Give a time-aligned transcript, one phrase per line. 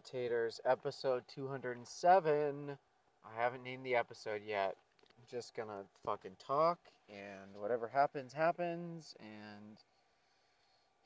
[0.00, 2.78] Commentators, episode 207.
[3.24, 4.74] I haven't named the episode yet.
[5.18, 6.78] I'm just gonna fucking talk,
[7.10, 9.76] and whatever happens, happens, and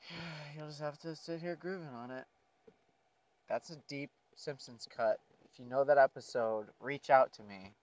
[0.55, 2.23] you'll just have to sit here grooving on it.
[3.49, 5.19] That's a deep Simpsons cut.
[5.51, 7.73] If you know that episode, reach out to me.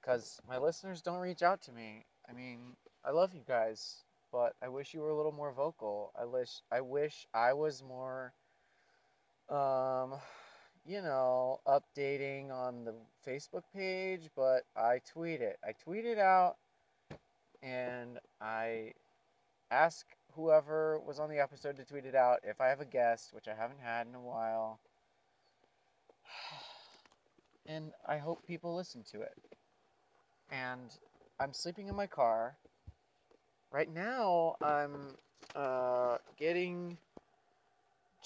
[0.00, 2.04] Because my listeners don't reach out to me.
[2.28, 2.58] I mean,
[3.04, 6.12] I love you guys, but I wish you were a little more vocal.
[6.16, 8.32] I wish I wish I was more
[9.48, 10.14] um
[10.86, 12.94] you know, updating on the
[13.26, 15.58] Facebook page, but I tweet it.
[15.64, 16.56] I tweet it out
[17.62, 18.92] and I
[19.70, 23.34] ask whoever was on the episode to tweet it out if I have a guest,
[23.34, 24.78] which I haven't had in a while.
[27.68, 29.32] And I hope people listen to it.
[30.52, 30.96] And
[31.40, 32.54] I'm sleeping in my car.
[33.72, 35.16] Right now, I'm
[35.56, 36.96] uh, getting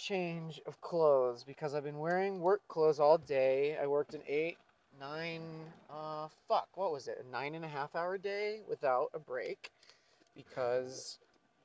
[0.01, 3.77] change of clothes because I've been wearing work clothes all day.
[3.81, 4.57] I worked an eight,
[4.99, 5.43] nine,
[5.91, 7.23] uh, fuck, what was it?
[7.25, 9.71] A nine and a half hour day without a break
[10.35, 11.19] because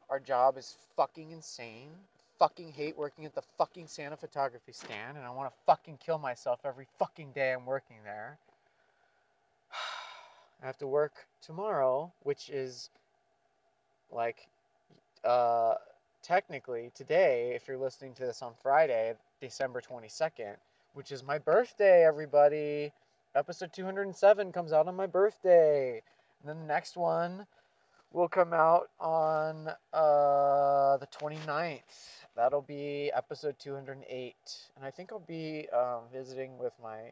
[0.10, 1.90] our job is fucking insane.
[2.38, 6.18] Fucking hate working at the fucking Santa photography stand and I want to fucking kill
[6.18, 8.38] myself every fucking day I'm working there.
[10.62, 12.90] I have to work tomorrow, which is
[14.12, 14.48] like
[15.24, 15.76] uh
[16.26, 20.56] technically today, if you're listening to this on Friday, December 22nd,
[20.96, 22.92] which is my birthday, everybody.
[23.36, 26.02] Episode 207 comes out on my birthday.
[26.40, 27.46] And then the next one
[28.12, 31.82] will come out on uh, the 29th.
[32.36, 34.36] That'll be episode 208.
[34.76, 37.12] And I think I'll be um, visiting with my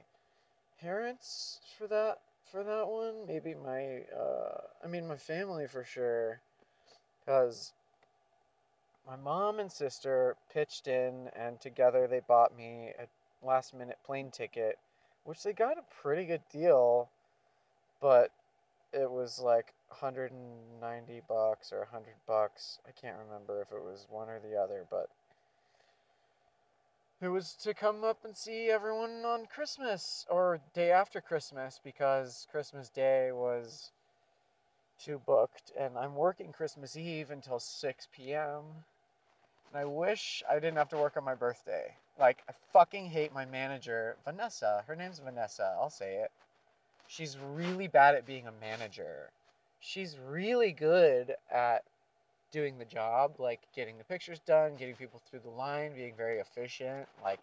[0.81, 2.19] parents for that
[2.51, 3.27] for that one.
[3.27, 6.41] Maybe my uh, I mean my family for sure.
[7.25, 7.73] Cause
[9.07, 14.31] my mom and sister pitched in and together they bought me a last minute plane
[14.31, 14.79] ticket,
[15.23, 17.09] which they got a pretty good deal,
[18.01, 18.31] but
[18.93, 22.79] it was like 190 bucks or 100 bucks.
[22.87, 25.09] I can't remember if it was one or the other, but
[27.21, 32.47] it was to come up and see everyone on Christmas or day after Christmas because
[32.51, 33.91] Christmas Day was
[34.99, 38.63] too booked and I'm working Christmas Eve until 6 p.m.
[39.73, 41.95] And I wish I didn't have to work on my birthday.
[42.19, 44.83] Like, I fucking hate my manager, Vanessa.
[44.85, 46.31] Her name's Vanessa, I'll say it.
[47.07, 49.31] She's really bad at being a manager.
[49.79, 51.83] She's really good at
[52.51, 56.37] doing the job, like getting the pictures done, getting people through the line, being very
[56.37, 57.39] efficient, like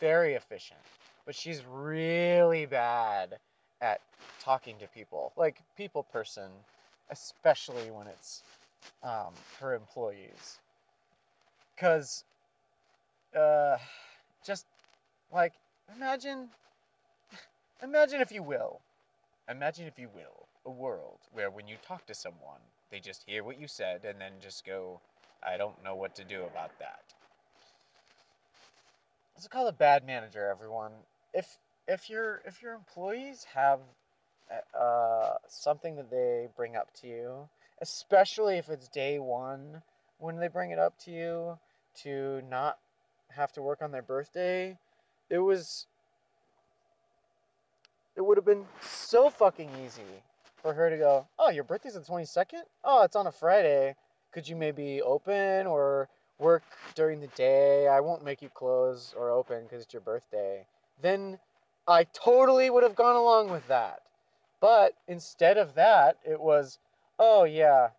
[0.00, 0.80] very efficient.
[1.26, 3.38] But she's really bad
[3.80, 4.00] at
[4.40, 6.50] talking to people, like people person,
[7.10, 8.42] especially when it's
[9.04, 10.58] um, her employees.
[11.80, 12.24] Cause,
[13.36, 13.76] uh,
[14.44, 14.66] just
[15.32, 15.52] like
[15.96, 16.48] imagine,
[17.82, 18.80] imagine if you will,
[19.48, 23.44] imagine if you will, a world where when you talk to someone, they just hear
[23.44, 25.00] what you said and then just go,
[25.42, 27.00] I don't know what to do about that.
[29.36, 30.92] It's called a bad manager, everyone.
[31.32, 33.78] If if your if your employees have
[34.78, 37.48] uh, something that they bring up to you,
[37.80, 39.82] especially if it's day one
[40.18, 41.58] when they bring it up to you
[41.96, 42.78] to not
[43.30, 44.76] have to work on their birthday,
[45.30, 45.86] it was
[48.16, 50.22] it would have been so fucking easy
[50.56, 52.64] for her to go, "Oh, your birthday's the 22nd?
[52.82, 53.94] Oh, it's on a Friday.
[54.32, 57.86] Could you maybe open or work during the day?
[57.86, 60.66] I won't make you close or open because it's your birthday."
[61.00, 61.38] Then
[61.86, 64.02] I totally would have gone along with that.
[64.60, 66.78] But instead of that, it was,
[67.20, 67.90] "Oh yeah,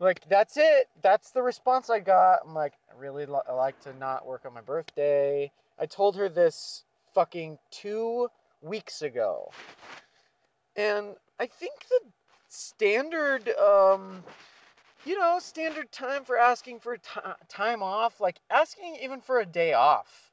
[0.00, 0.88] like that's it.
[1.02, 2.40] That's the response i got.
[2.46, 5.50] I'm like i really I like to not work on my birthday.
[5.78, 8.28] I told her this fucking two
[8.60, 9.50] weeks ago.
[10.76, 12.00] And i think the
[12.48, 14.22] standard um
[15.04, 19.46] you know standard time for asking for t- time off like asking even for a
[19.46, 20.30] day off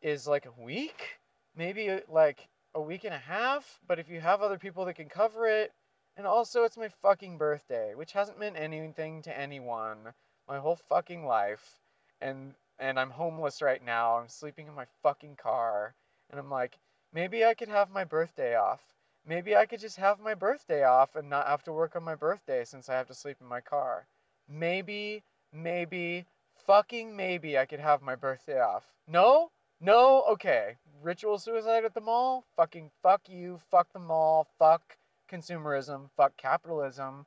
[0.00, 1.18] is like a week
[1.56, 3.80] maybe like a week and a half.
[3.88, 5.72] But if you have other people that can cover it
[6.16, 10.14] and also, it's my fucking birthday, which hasn't meant anything to anyone
[10.48, 11.78] my whole fucking life.
[12.20, 14.16] And and I'm homeless right now.
[14.16, 15.94] I'm sleeping in my fucking car.
[16.30, 16.78] And I'm like,
[17.12, 18.80] maybe I could have my birthday off.
[19.26, 22.14] Maybe I could just have my birthday off and not have to work on my
[22.14, 24.06] birthday since I have to sleep in my car.
[24.48, 25.22] Maybe,
[25.52, 26.26] maybe,
[26.66, 28.84] fucking maybe I could have my birthday off.
[29.08, 29.50] No?
[29.80, 30.22] No?
[30.30, 30.76] Okay.
[31.02, 32.44] Ritual suicide at the mall?
[32.56, 34.96] Fucking fuck you, fuck the mall, fuck
[35.28, 37.26] consumerism, fuck capitalism,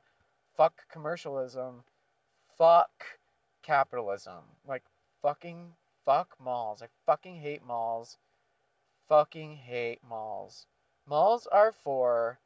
[0.56, 1.84] fuck commercialism,
[2.56, 2.90] fuck
[3.62, 4.42] capitalism.
[4.66, 4.82] Like
[5.22, 5.72] fucking
[6.04, 6.82] fuck malls.
[6.82, 8.18] I fucking hate malls.
[9.08, 10.66] Fucking hate malls.
[11.06, 12.38] Malls are for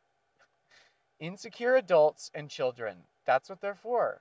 [1.20, 2.96] insecure adults and children.
[3.26, 4.20] That's what they're for.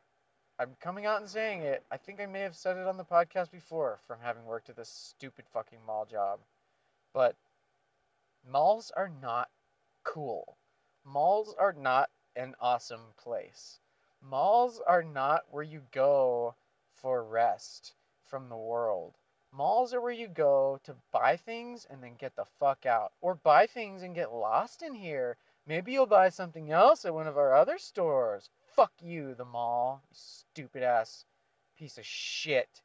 [0.59, 1.83] I'm coming out and saying it.
[1.91, 4.75] I think I may have said it on the podcast before from having worked at
[4.75, 6.39] this stupid fucking mall job.
[7.13, 7.35] But
[8.49, 9.49] malls are not
[10.03, 10.57] cool.
[11.05, 13.79] Malls are not an awesome place.
[14.21, 16.55] Malls are not where you go
[16.93, 19.17] for rest from the world.
[19.51, 23.11] Malls are where you go to buy things and then get the fuck out.
[23.21, 25.37] Or buy things and get lost in here.
[25.67, 28.49] Maybe you'll buy something else at one of our other stores.
[28.75, 30.01] Fuck you, the mall.
[30.09, 31.25] You stupid ass
[31.77, 32.81] piece of shit.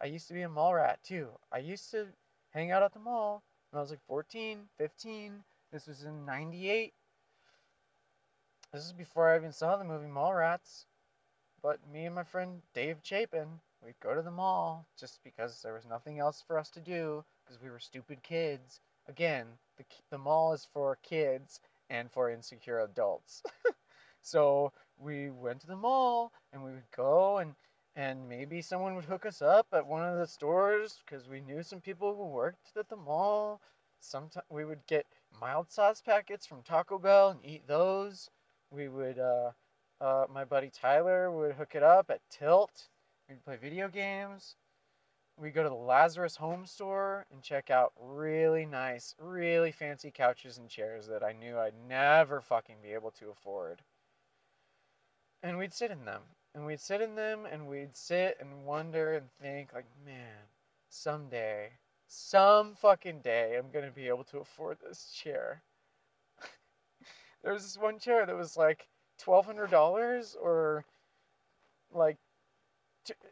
[0.00, 1.28] I used to be a mall rat too.
[1.52, 2.08] I used to
[2.50, 5.44] hang out at the mall when I was like 14, 15.
[5.72, 6.92] This was in 98.
[8.74, 10.84] This is before I even saw the movie Mallrats.
[11.62, 15.72] But me and my friend Dave Chapin, we'd go to the mall just because there
[15.72, 18.80] was nothing else for us to do because we were stupid kids.
[19.08, 19.46] Again,
[19.78, 21.58] the, the mall is for kids
[21.88, 23.42] and for insecure adults.
[24.20, 27.54] so we went to the mall and we would go and
[27.96, 31.62] and maybe someone would hook us up at one of the stores because we knew
[31.62, 33.62] some people who worked at the mall.
[34.00, 35.06] Sometimes we would get
[35.40, 38.30] mild sauce packets from Taco Bell and eat those.
[38.70, 39.50] We would, uh,
[40.00, 42.88] uh, my buddy Tyler would hook it up at Tilt.
[43.28, 44.56] We'd play video games.
[45.36, 50.58] We'd go to the Lazarus Home Store and check out really nice, really fancy couches
[50.58, 53.82] and chairs that I knew I'd never fucking be able to afford.
[55.42, 56.22] And we'd sit in them
[56.54, 60.46] and we'd sit in them and we'd sit and wonder and think like man
[60.90, 61.70] someday
[62.12, 65.62] some fucking day i'm gonna be able to afford this chair.
[67.42, 68.86] There was this one chair that was like
[69.20, 70.84] $1200 or
[71.92, 72.16] like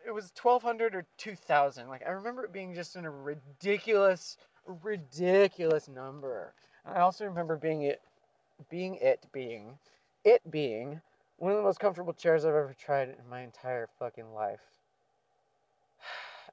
[0.04, 4.36] it was 1200 or 2000 like i remember it being just in a ridiculous
[4.82, 6.54] ridiculous number.
[6.84, 8.00] I also remember being it
[8.70, 9.78] being it being
[10.24, 11.00] it being
[11.36, 14.60] one of the most comfortable chairs I've ever tried in my entire fucking life.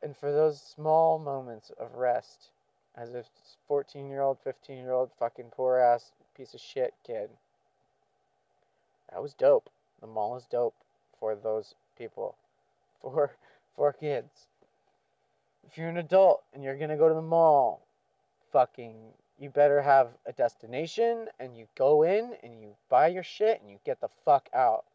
[0.02, 2.50] And for those small moments of rest,
[2.96, 3.24] as a
[3.68, 7.30] 14 year old, 15 year old, fucking poor ass piece of shit kid,
[9.12, 9.70] that was dope.
[10.02, 10.76] The mall is dope
[11.20, 12.36] for those people,
[13.02, 13.32] for
[13.76, 14.48] for kids.
[15.66, 17.82] If you're an adult and you're gonna go to the mall,
[18.52, 18.96] fucking
[19.40, 23.70] you better have a destination and you go in and you buy your shit and
[23.70, 24.86] you get the fuck out.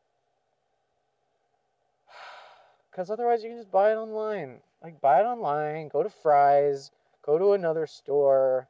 [2.90, 4.58] Because otherwise, you can just buy it online.
[4.82, 6.90] Like, buy it online, go to Fry's,
[7.24, 8.68] go to another store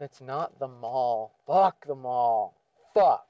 [0.00, 1.34] that's not the mall.
[1.46, 2.54] Fuck the mall.
[2.94, 3.26] Fuck.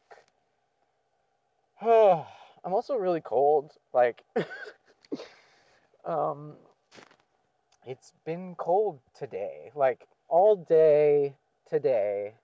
[1.83, 3.73] I'm also really cold.
[3.93, 4.23] Like,
[6.05, 6.55] um,
[7.85, 9.73] it's been cold today.
[9.75, 11.35] Like, all day
[11.69, 12.35] today,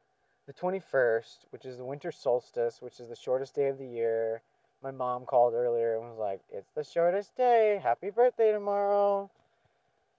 [0.47, 4.43] the 21st, which is the winter solstice, which is the shortest day of the year.
[4.83, 7.81] My mom called earlier and was like, It's the shortest day.
[7.83, 9.31] Happy birthday tomorrow.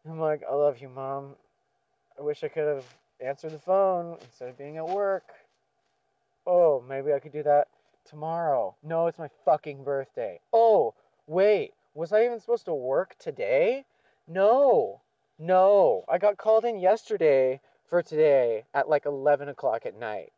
[0.09, 1.36] I'm like, I love you, mom.
[2.17, 2.86] I wish I could have
[3.20, 5.25] answered the phone instead of being at work.
[6.46, 7.67] Oh, maybe I could do that
[8.05, 8.75] tomorrow.
[8.84, 10.39] No, it's my fucking birthday.
[10.53, 10.93] Oh,
[11.27, 13.86] wait, was I even supposed to work today?
[14.27, 15.01] No,
[15.38, 16.05] no.
[16.08, 20.31] I got called in yesterday for today at like 11 o'clock at night.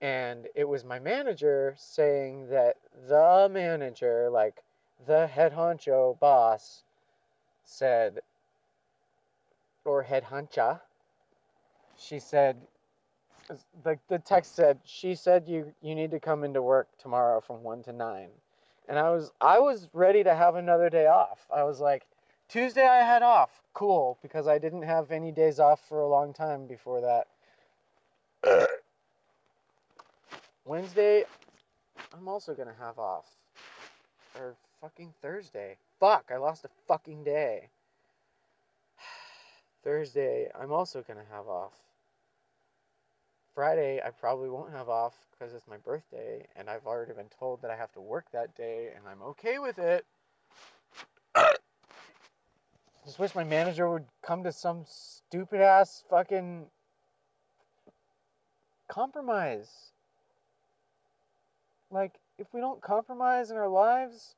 [0.00, 2.76] And it was my manager saying that
[3.08, 4.62] the manager, like
[5.06, 6.82] the head honcho boss,
[7.64, 8.20] said,
[9.88, 10.80] or head honcha,
[11.96, 12.56] she said,
[13.82, 17.62] the, the text said, she said you, you need to come into work tomorrow from
[17.62, 18.28] 1 to 9.
[18.88, 21.46] And I was I was ready to have another day off.
[21.54, 22.06] I was like,
[22.48, 23.60] Tuesday I had off.
[23.74, 27.26] Cool, because I didn't have any days off for a long time before that.
[30.64, 31.24] Wednesday,
[32.16, 33.26] I'm also gonna have off.
[34.38, 35.76] Or fucking Thursday.
[36.00, 37.68] Fuck, I lost a fucking day.
[39.84, 41.72] Thursday, I'm also gonna have off.
[43.54, 47.62] Friday, I probably won't have off because it's my birthday, and I've already been told
[47.62, 50.04] that I have to work that day, and I'm okay with it.
[53.04, 56.66] Just wish my manager would come to some stupid ass fucking
[58.88, 59.92] compromise.
[61.90, 64.34] Like, if we don't compromise in our lives,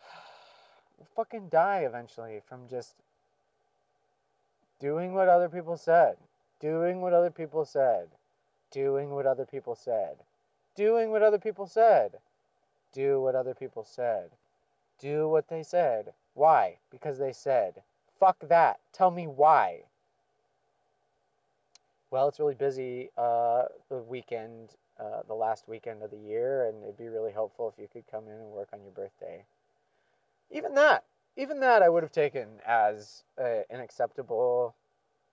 [0.98, 2.94] we'll fucking die eventually from just
[4.80, 6.16] doing what other people said,
[6.60, 8.08] doing what other people said,
[8.70, 10.18] doing what other people said,
[10.76, 12.18] doing what other people said,
[12.92, 14.30] do what other people said
[15.00, 16.12] Do what they said.
[16.34, 16.78] Why?
[16.90, 17.82] Because they said.
[18.20, 18.80] Fuck that.
[18.92, 19.82] Tell me why.
[22.10, 26.84] Well, it's really busy uh, the weekend, uh, the last weekend of the year, and
[26.84, 29.44] it'd be really helpful if you could come in and work on your birthday.
[30.50, 31.04] Even that,
[31.36, 34.74] even that, I would have taken as a, an acceptable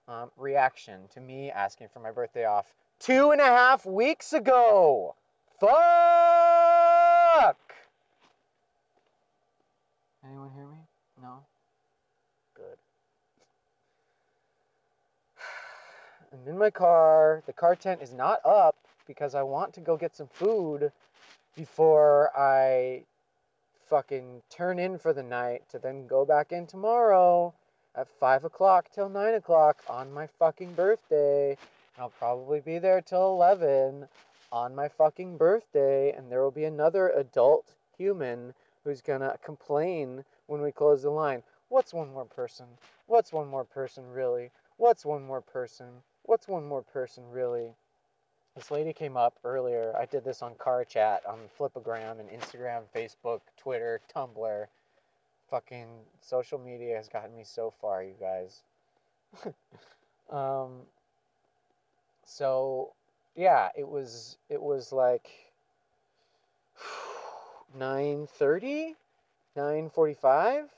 [0.08, 2.66] um, reaction to me asking for my birthday off
[2.98, 5.14] two and a half weeks ago.
[5.60, 5.72] Fuck!
[10.24, 10.78] Anyone hear me?
[11.20, 11.44] No?
[12.54, 12.78] Good.
[16.32, 17.42] I'm in my car.
[17.46, 20.90] The car tent is not up because I want to go get some food
[21.56, 23.04] before I
[23.92, 27.52] fucking turn in for the night to then go back in tomorrow
[27.94, 31.58] at 5 o'clock till 9 o'clock on my fucking birthday.
[31.98, 34.08] I'll probably be there till 11
[34.50, 40.62] on my fucking birthday, and there will be another adult human who's gonna complain when
[40.62, 41.42] we close the line.
[41.68, 42.68] What's one more person?
[43.08, 44.52] What's one more person, really?
[44.78, 46.00] What's one more person?
[46.22, 47.74] What's one more person, really?
[48.54, 49.94] This lady came up earlier.
[49.98, 54.66] I did this on Car Chat, on Flipagram, and Instagram, Facebook, Twitter, Tumblr.
[55.50, 55.86] Fucking
[56.20, 58.62] social media has gotten me so far, you guys.
[60.30, 60.82] um,
[62.24, 62.92] so
[63.34, 65.28] yeah, it was it was like
[67.78, 68.94] 9:30,
[69.56, 70.68] 9:45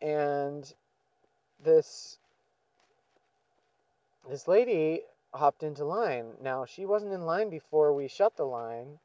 [0.00, 0.72] and
[1.64, 2.18] this
[4.28, 5.02] this lady
[5.38, 6.32] hopped into line.
[6.42, 8.98] Now, she wasn't in line before we shut the line,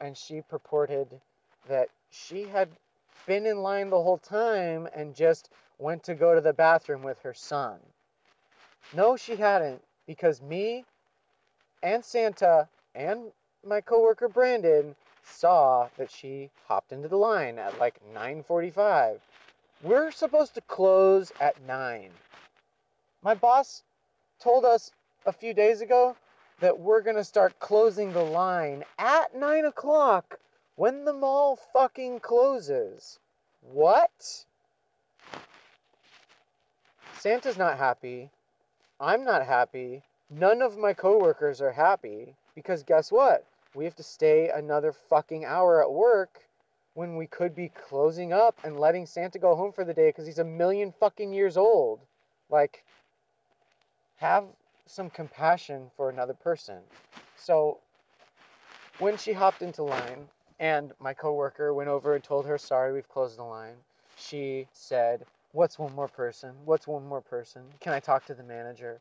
[0.00, 1.20] and she purported
[1.68, 2.68] that she had
[3.26, 7.20] been in line the whole time and just went to go to the bathroom with
[7.20, 7.78] her son.
[8.92, 10.84] No, she hadn't, because me
[11.82, 13.30] and Santa and
[13.64, 19.20] my coworker Brandon saw that she hopped into the line at like 9:45.
[19.82, 22.10] We're supposed to close at 9.
[23.22, 23.82] My boss
[24.40, 24.92] told us
[25.26, 26.16] a few days ago
[26.60, 30.38] that we're going to start closing the line at 9 o'clock
[30.76, 33.18] when the mall fucking closes.
[33.60, 34.44] What?
[37.18, 38.30] Santa's not happy.
[38.98, 40.02] I'm not happy.
[40.30, 43.44] None of my coworkers are happy because guess what?
[43.74, 46.40] We have to stay another fucking hour at work
[46.94, 50.26] when we could be closing up and letting Santa go home for the day because
[50.26, 52.00] he's a million fucking years old.
[52.48, 52.84] Like,
[54.16, 54.44] have
[54.90, 56.78] some compassion for another person.
[57.36, 57.78] So,
[58.98, 60.28] when she hopped into line
[60.58, 63.74] and my coworker went over and told her, sorry, we've closed the line,
[64.16, 66.52] she said, What's one more person?
[66.64, 67.62] What's one more person?
[67.80, 69.00] Can I talk to the manager?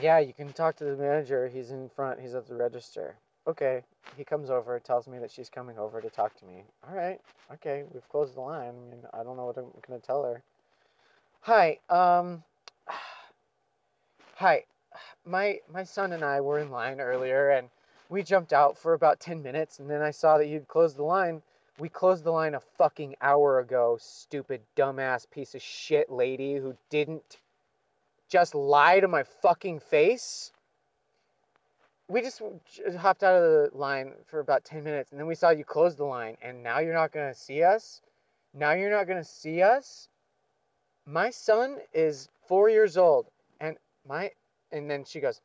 [0.00, 1.48] Yeah, you can talk to the manager.
[1.48, 3.16] He's in front, he's at the register.
[3.46, 3.82] Okay.
[4.16, 6.64] He comes over, tells me that she's coming over to talk to me.
[6.88, 7.20] All right.
[7.52, 8.68] Okay, we've closed the line.
[8.68, 10.42] I mean, I don't know what I'm going to tell her.
[11.42, 11.78] Hi.
[11.88, 12.42] Um
[14.38, 14.62] Hi.
[15.26, 17.68] My my son and I were in line earlier and
[18.08, 21.02] we jumped out for about 10 minutes and then I saw that you'd closed the
[21.02, 21.42] line.
[21.80, 26.76] We closed the line a fucking hour ago, stupid dumbass piece of shit lady who
[26.88, 27.38] didn't
[28.28, 30.52] just lie to my fucking face.
[32.06, 32.40] We just
[32.96, 35.96] hopped out of the line for about 10 minutes and then we saw you close
[35.96, 38.02] the line and now you're not going to see us?
[38.54, 40.08] Now you're not going to see us?
[41.06, 43.26] My son is 4 years old
[44.08, 44.32] my
[44.72, 45.40] and then she goes,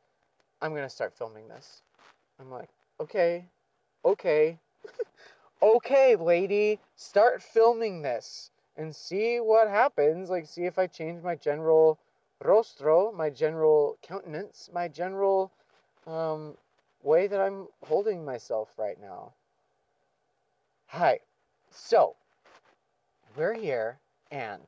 [0.61, 1.83] "I'm to start filming this."
[2.39, 3.45] I'm like, "Okay.
[4.05, 4.59] Okay.
[5.61, 10.29] okay, lady, start filming this and see what happens.
[10.29, 11.99] Like see if I change my general
[12.43, 15.51] rostro, my general countenance, my general
[16.07, 16.57] um,
[17.03, 19.33] way that I'm holding myself right now.
[20.87, 21.19] Hi.
[21.71, 22.15] So,
[23.35, 23.99] we're here,
[24.31, 24.61] and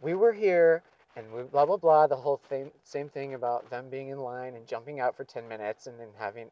[0.00, 0.82] we were here,
[1.16, 2.06] and we blah blah blah.
[2.06, 5.48] The whole thing, same thing about them being in line and jumping out for 10
[5.48, 6.50] minutes and then having.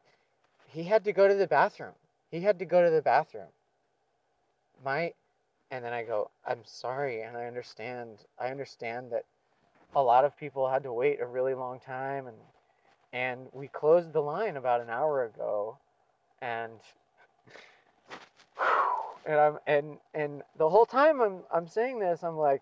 [0.67, 1.93] He had to go to the bathroom.
[2.29, 3.49] He had to go to the bathroom.
[4.83, 5.13] My.
[5.73, 8.17] And then I go, I'm sorry, and I understand.
[8.37, 9.23] I understand that
[9.95, 12.37] a lot of people had to wait a really long time and
[13.13, 15.77] and we closed the line about an hour ago
[16.41, 16.71] and
[19.25, 22.61] and I'm and and the whole time I'm I'm saying this I'm like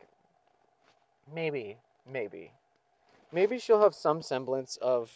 [1.34, 1.78] maybe
[2.12, 2.52] maybe
[3.32, 5.12] maybe she'll have some semblance of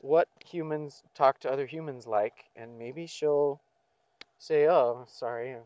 [0.00, 3.60] what humans talk to other humans like and maybe she'll
[4.38, 5.56] say oh sorry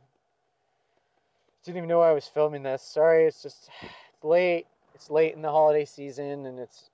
[1.65, 5.43] didn't even know I was filming this sorry it's just it's late it's late in
[5.43, 6.91] the holiday season and it's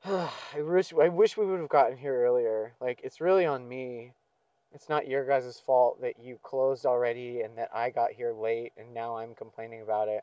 [0.06, 2.72] I wish I wish we would have gotten here earlier.
[2.80, 4.12] Like it's really on me.
[4.72, 8.72] It's not your guys' fault that you closed already and that I got here late
[8.76, 10.22] and now I'm complaining about it.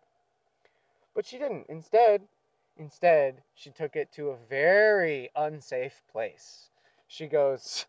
[1.15, 1.65] But she didn't.
[1.67, 2.21] Instead,
[2.77, 6.69] instead, she took it to a very unsafe place.
[7.07, 7.85] She goes,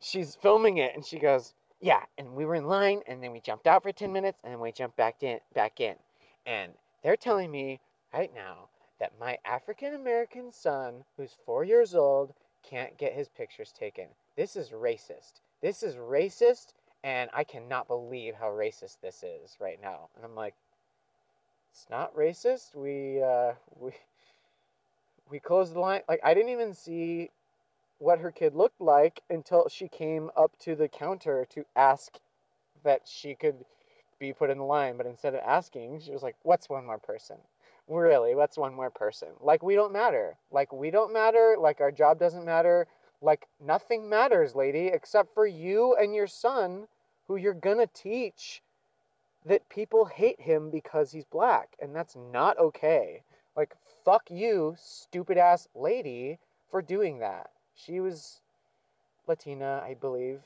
[0.00, 3.40] she's filming it and she goes, "Yeah, and we were in line and then we
[3.40, 5.96] jumped out for 10 minutes and then we jumped back in back in.
[6.46, 7.80] And they're telling me
[8.12, 8.68] right now
[9.00, 14.08] that my African American son, who's 4 years old, can't get his pictures taken.
[14.36, 15.40] This is racist.
[15.60, 16.72] This is racist,
[17.04, 20.08] and I cannot believe how racist this is right now.
[20.16, 20.54] And I'm like,
[21.72, 22.74] it's not racist.
[22.74, 23.92] We uh, we
[25.30, 26.02] we closed the line.
[26.08, 27.30] Like I didn't even see
[27.98, 32.18] what her kid looked like until she came up to the counter to ask
[32.84, 33.64] that she could
[34.18, 34.96] be put in the line.
[34.96, 37.38] But instead of asking, she was like, "What's one more person?"
[37.88, 39.28] Really, what's one more person?
[39.40, 40.36] Like we don't matter.
[40.50, 41.56] Like we don't matter.
[41.58, 42.86] Like our job doesn't matter.
[43.20, 46.88] Like nothing matters, lady, except for you and your son,
[47.26, 48.62] who you're gonna teach
[49.44, 53.22] that people hate him because he's black, and that's not okay.
[53.56, 56.38] Like, fuck you, stupid ass lady,
[56.70, 57.50] for doing that.
[57.74, 58.40] She was
[59.26, 60.40] Latina, I believe,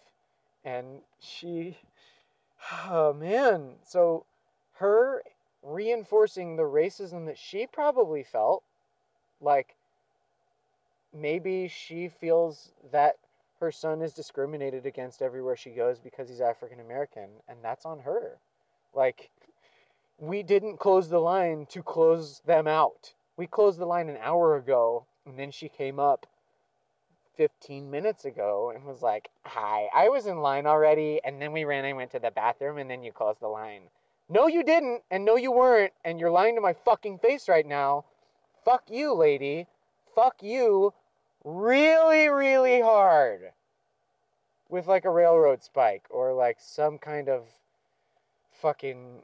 [0.64, 1.76] and she,
[2.88, 3.74] oh man.
[3.84, 4.26] So,
[4.74, 5.22] her
[5.62, 8.62] reinforcing the racism that she probably felt,
[9.40, 9.76] like,
[11.12, 13.16] maybe she feels that
[13.60, 18.00] her son is discriminated against everywhere she goes because he's African American, and that's on
[18.00, 18.38] her.
[18.94, 19.30] Like,
[20.18, 23.12] we didn't close the line to close them out.
[23.36, 26.26] We closed the line an hour ago, and then she came up
[27.36, 31.64] 15 minutes ago and was like, Hi, I was in line already, and then we
[31.64, 33.82] ran and went to the bathroom, and then you closed the line.
[34.28, 37.66] No, you didn't, and no, you weren't, and you're lying to my fucking face right
[37.66, 38.04] now.
[38.64, 39.66] Fuck you, lady.
[40.14, 40.94] Fuck you
[41.44, 43.52] really, really hard
[44.68, 47.44] with like a railroad spike or like some kind of
[48.60, 49.22] fucking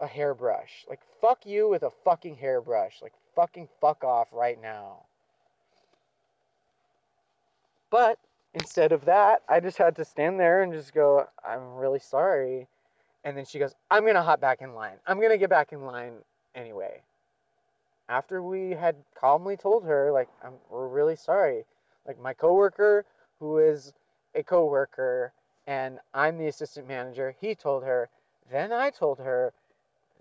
[0.00, 0.84] a hairbrush.
[0.88, 3.02] Like fuck you with a fucking hairbrush.
[3.02, 5.04] Like fucking fuck off right now.
[7.90, 8.18] But
[8.54, 12.66] instead of that, I just had to stand there and just go, I'm really sorry.
[13.24, 14.96] And then she goes, I'm going to hop back in line.
[15.06, 16.14] I'm going to get back in line
[16.54, 17.02] anyway
[18.08, 21.64] after we had calmly told her, like, I'm, we're really sorry.
[22.06, 23.04] Like, my coworker,
[23.40, 23.92] who is
[24.34, 25.32] a coworker,
[25.66, 28.08] and I'm the assistant manager, he told her.
[28.50, 29.52] Then I told her.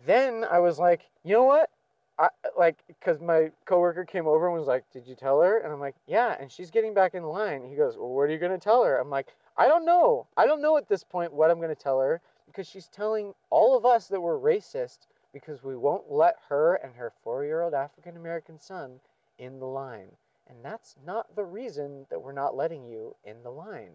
[0.06, 1.70] Then I was like, you know what?
[2.18, 5.74] I, like, because my coworker came over and was like, "Did you tell her?" And
[5.74, 7.64] I'm like, "Yeah." And she's getting back in line.
[7.64, 10.28] He goes, "Well, what are you gonna tell her?" I'm like, "I don't know.
[10.38, 13.76] I don't know at this point what I'm gonna tell her because she's telling all
[13.76, 17.74] of us that we're racist because we won't let her and her four year old
[17.74, 19.02] African American son
[19.38, 20.16] in the line.
[20.48, 23.92] And that's not the reason that we're not letting you in the line.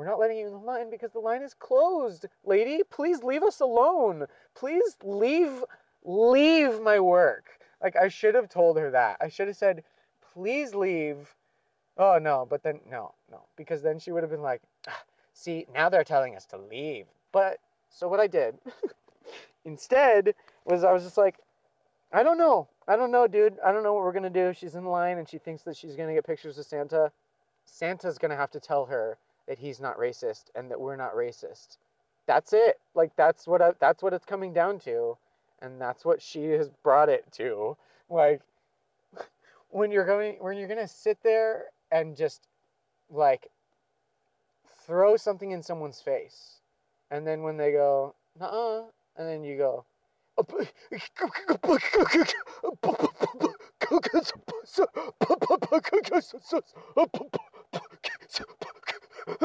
[0.00, 2.24] We're not letting you in the line because the line is closed.
[2.42, 4.24] Lady, please leave us alone.
[4.54, 5.62] Please leave
[6.04, 7.50] leave my work.
[7.82, 9.18] Like I should have told her that.
[9.20, 9.84] I should have said,
[10.32, 11.34] "Please leave."
[11.98, 15.02] Oh no, but then no, no, because then she would have been like, ah,
[15.34, 17.58] "See, now they're telling us to leave." But
[17.90, 18.58] so what I did
[19.66, 20.34] instead
[20.64, 21.36] was I was just like,
[22.10, 22.68] I don't know.
[22.88, 23.58] I don't know, dude.
[23.62, 24.54] I don't know what we're gonna do.
[24.54, 27.12] She's in line and she thinks that she's gonna get pictures of Santa.
[27.66, 29.18] Santa's gonna have to tell her
[29.50, 31.76] that he's not racist and that we're not racist.
[32.28, 32.78] That's it.
[32.94, 35.16] Like that's what I, that's what it's coming down to,
[35.60, 37.76] and that's what she has brought it to.
[38.12, 38.40] Like
[39.70, 42.48] when you're going when you're gonna sit there and just
[43.08, 43.48] like
[44.84, 46.58] throw something in someone's face,
[47.12, 48.80] and then when they go, uh,
[49.16, 49.84] and then you go,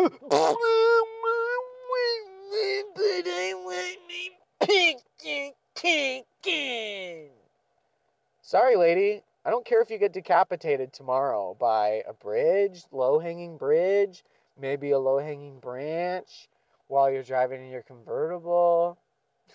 [8.42, 9.22] Sorry, lady.
[9.46, 14.24] I don't care if you get decapitated tomorrow by a bridge, low hanging bridge,
[14.60, 16.48] maybe a low hanging branch
[16.88, 18.98] while you're driving in your convertible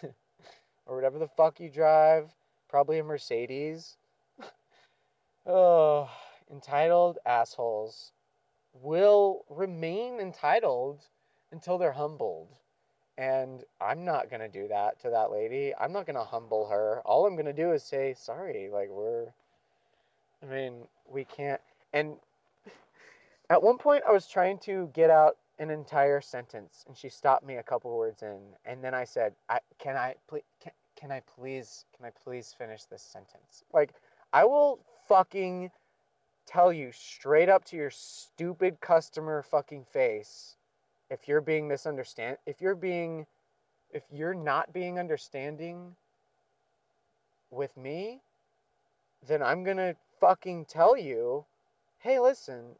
[0.86, 2.30] or whatever the fuck you drive,
[2.68, 3.96] probably a Mercedes.
[5.46, 6.08] oh,
[6.52, 8.12] entitled assholes
[8.72, 11.02] will remain entitled
[11.52, 12.48] until they're humbled.
[13.18, 15.74] And I'm not going to do that to that lady.
[15.78, 17.02] I'm not going to humble her.
[17.04, 19.26] All I'm going to do is say, sorry, like, we're.
[20.42, 21.60] I mean, we can't.
[21.92, 22.16] And
[23.50, 27.44] at one point, I was trying to get out an entire sentence, and she stopped
[27.44, 28.38] me a couple words in.
[28.64, 32.54] And then I said, I, Can I, please, can, can I please, can I please
[32.56, 33.64] finish this sentence?
[33.74, 33.90] Like,
[34.32, 35.70] I will fucking
[36.46, 40.56] tell you straight up to your stupid customer fucking face
[41.10, 43.26] if you're being misunderstand if you're being
[43.92, 45.96] if you're not being understanding
[47.50, 48.22] with me,
[49.26, 51.44] then I'm going to fucking tell you,
[51.98, 52.76] "Hey, listen,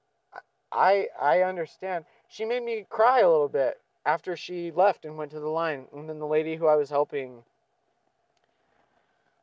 [0.73, 5.33] I I understand." She made me cry a little bit after she left and went
[5.33, 7.44] to the line, and then the lady who I was helping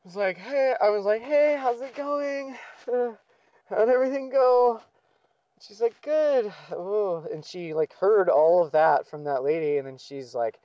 [0.04, 2.58] was like, "Hey," I was like, "Hey, how's it going?
[3.70, 4.82] How'd everything go?"
[5.60, 9.86] She's like, "Good." Oh, and she like heard all of that from that lady, and
[9.86, 10.60] then she's like,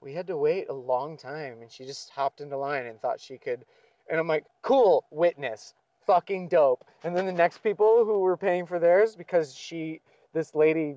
[0.00, 3.20] "We had to wait a long time," and she just hopped into line and thought
[3.20, 3.64] she could.
[4.08, 5.74] And I'm like, "Cool, witness,
[6.06, 10.02] fucking dope." And then the next people who were paying for theirs because she,
[10.34, 10.96] this lady,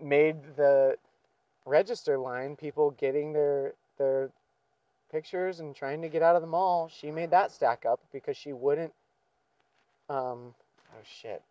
[0.00, 0.96] made the
[1.64, 4.30] register line, people getting their their
[5.10, 8.36] pictures and trying to get out of the mall, she made that stack up because
[8.36, 8.92] she wouldn't
[10.08, 10.54] um
[10.96, 11.42] oh shit.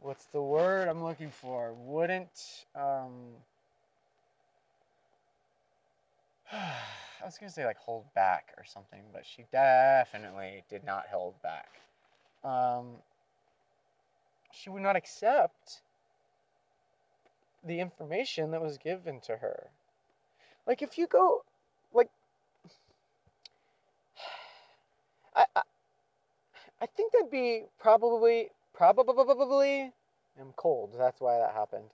[0.00, 1.74] What's the word I'm looking for?
[1.74, 3.34] Wouldn't um
[6.52, 11.34] I was gonna say like hold back or something, but she definitely did not hold
[11.42, 11.80] back.
[12.42, 12.96] Um,
[14.52, 15.82] she would not accept
[17.64, 19.68] the information that was given to her.
[20.66, 21.44] Like if you go,
[21.92, 22.08] like,
[25.36, 25.62] I, I,
[26.80, 29.92] I think that'd be probably, probably,
[30.40, 30.94] I'm cold.
[30.96, 31.90] That's why that happened.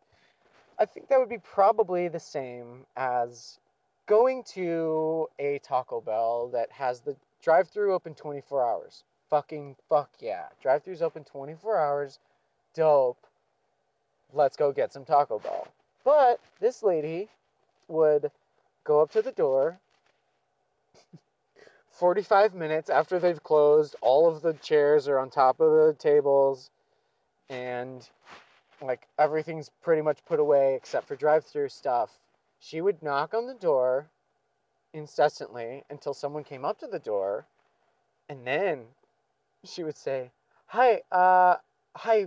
[0.78, 3.58] I think that would be probably the same as
[4.06, 9.02] going to a Taco Bell that has the drive-through open 24 hours.
[9.30, 10.44] Fucking fuck yeah.
[10.62, 12.20] Drive-throughs open 24 hours.
[12.72, 13.18] Dope.
[14.32, 15.66] Let's go get some Taco Bell.
[16.04, 17.28] But this lady
[17.88, 18.30] would
[18.84, 19.80] go up to the door
[21.90, 26.70] 45 minutes after they've closed, all of the chairs are on top of the tables
[27.48, 28.08] and
[28.82, 32.18] like everything's pretty much put away except for drive-through stuff
[32.58, 34.08] she would knock on the door
[34.92, 37.46] incessantly until someone came up to the door,
[38.28, 38.84] and then
[39.64, 40.30] she would say,
[40.66, 41.56] "Hi, uh,
[41.96, 42.26] hi."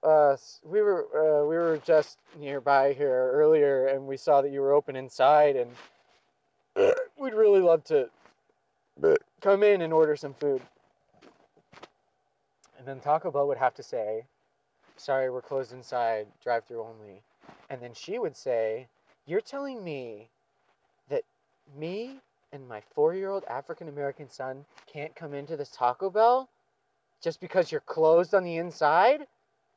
[0.00, 4.60] Uh, we were uh, we were just nearby here earlier, and we saw that you
[4.60, 5.74] were open inside, and
[7.18, 8.08] we'd really love to
[9.40, 10.62] come in and order some food.
[12.78, 14.24] And then Taco Bell would have to say,
[14.96, 17.22] "Sorry, we're closed inside, drive-through only."
[17.70, 18.88] And then she would say,
[19.26, 20.30] You're telling me
[21.08, 21.24] that
[21.76, 22.20] me
[22.52, 26.48] and my four year old African American son can't come into this Taco Bell
[27.20, 29.26] just because you're closed on the inside?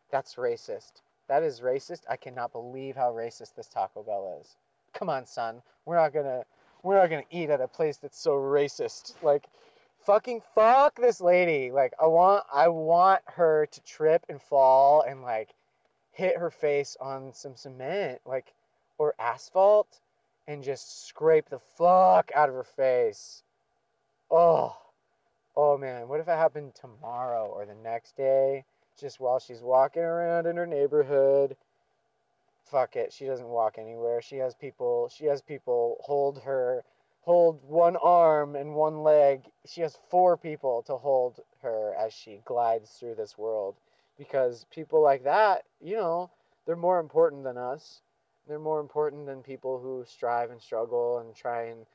[0.10, 1.02] That's racist.
[1.28, 2.02] That is racist.
[2.10, 4.56] I cannot believe how racist this Taco Bell is.
[4.94, 5.62] Come on, son.
[5.86, 6.44] We're not gonna
[6.84, 9.22] we're not gonna eat at a place that's so racist.
[9.24, 9.48] Like
[10.06, 11.72] fucking fuck this lady.
[11.72, 15.54] Like I want I want her to trip and fall and like
[16.12, 18.54] hit her face on some cement, like,
[18.98, 20.00] or asphalt,
[20.48, 23.44] and just scrape the fuck out of her face.
[24.30, 24.76] Oh,
[25.56, 28.66] oh man, what if it happened tomorrow or the next day,
[29.00, 31.56] just while she's walking around in her neighborhood?
[32.66, 34.22] Fuck it, she doesn't walk anywhere.
[34.22, 36.84] She has people, she has people hold her,
[37.22, 39.44] hold one arm and one leg.
[39.66, 43.76] She has four people to hold her as she glides through this world
[44.18, 46.30] because people like that, you know,
[46.66, 48.02] they're more important than us.
[48.48, 51.86] They're more important than people who strive and struggle and try and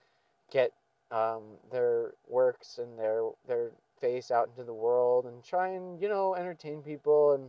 [0.51, 0.73] get
[1.11, 6.09] um, their works and their their face out into the world and try and you
[6.09, 7.49] know entertain people and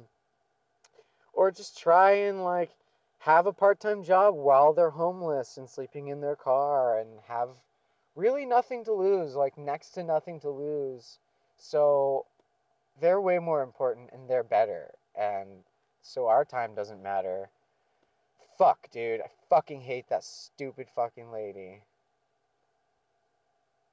[1.33, 2.71] or just try and like
[3.19, 7.49] have a part-time job while they're homeless and sleeping in their car and have
[8.17, 11.19] really nothing to lose like next to nothing to lose
[11.57, 12.25] so
[12.99, 14.93] they're way more important and they're better.
[15.15, 15.63] And
[16.01, 17.49] so our time doesn't matter.
[18.57, 19.21] Fuck, dude.
[19.21, 21.83] I fucking hate that stupid fucking lady.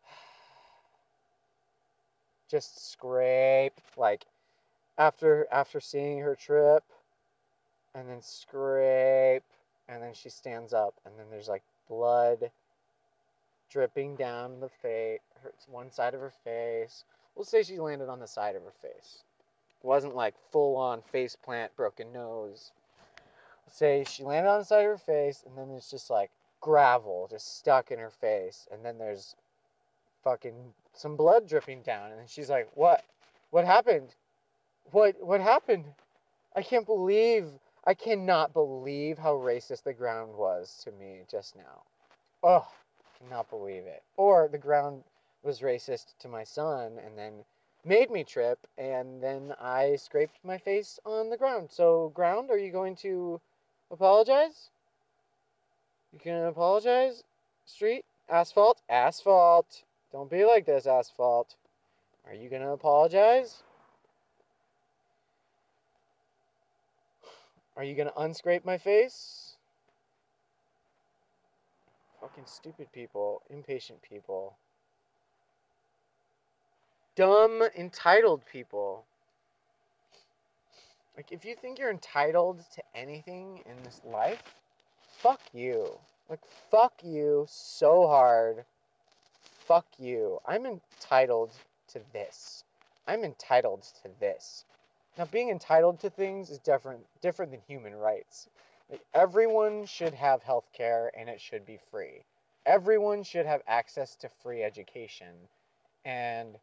[2.51, 4.25] Just scrape like
[4.97, 6.85] after after seeing her trip
[7.95, 9.43] and then scrape
[9.89, 12.51] and then she stands up and then there's like blood
[13.75, 18.21] dripping down the face hurts one side of her face We'll say she landed on
[18.21, 19.25] the side of her face.
[19.83, 22.71] It wasn't like full on face plant, broken nose.
[23.67, 26.31] We'll say she landed on the side of her face, and then there's just like
[26.61, 29.35] gravel just stuck in her face, and then there's
[30.23, 33.05] fucking some blood dripping down, and she's like, "What?
[33.51, 34.15] What happened?
[34.93, 35.17] What?
[35.21, 35.87] What happened?
[36.55, 37.51] I can't believe."
[37.87, 41.83] I cannot believe how racist the ground was to me just now.
[42.43, 42.67] Oh,
[43.19, 44.03] cannot believe it.
[44.17, 45.03] Or the ground
[45.43, 47.45] was racist to my son and then
[47.85, 51.69] made me trip and then I scraped my face on the ground.
[51.71, 53.41] So ground, are you going to
[53.91, 54.71] apologize?
[56.13, 57.25] You can apologize?
[57.67, 58.05] Street?
[58.29, 58.81] Asphalt?
[58.89, 59.83] Asphalt.
[60.13, 61.57] Don't be like this, asphalt.
[62.27, 63.63] Are you gonna apologize?
[67.77, 69.54] Are you gonna unscrape my face?
[72.25, 74.57] Fucking stupid people, impatient people,
[77.17, 79.05] dumb, entitled people.
[81.19, 84.43] Like, if you think you're entitled to anything in this life,
[85.19, 85.99] fuck you.
[86.31, 88.65] Like, fuck you so hard.
[89.67, 90.39] Fuck you.
[90.47, 91.53] I'm entitled
[91.89, 92.65] to this.
[93.07, 94.65] I'm entitled to this.
[95.19, 98.49] Now, being entitled to things is different different than human rights.
[99.15, 102.25] Everyone should have health care and it should be free.
[102.67, 105.35] Everyone should have access to free education.
[106.05, 106.57] And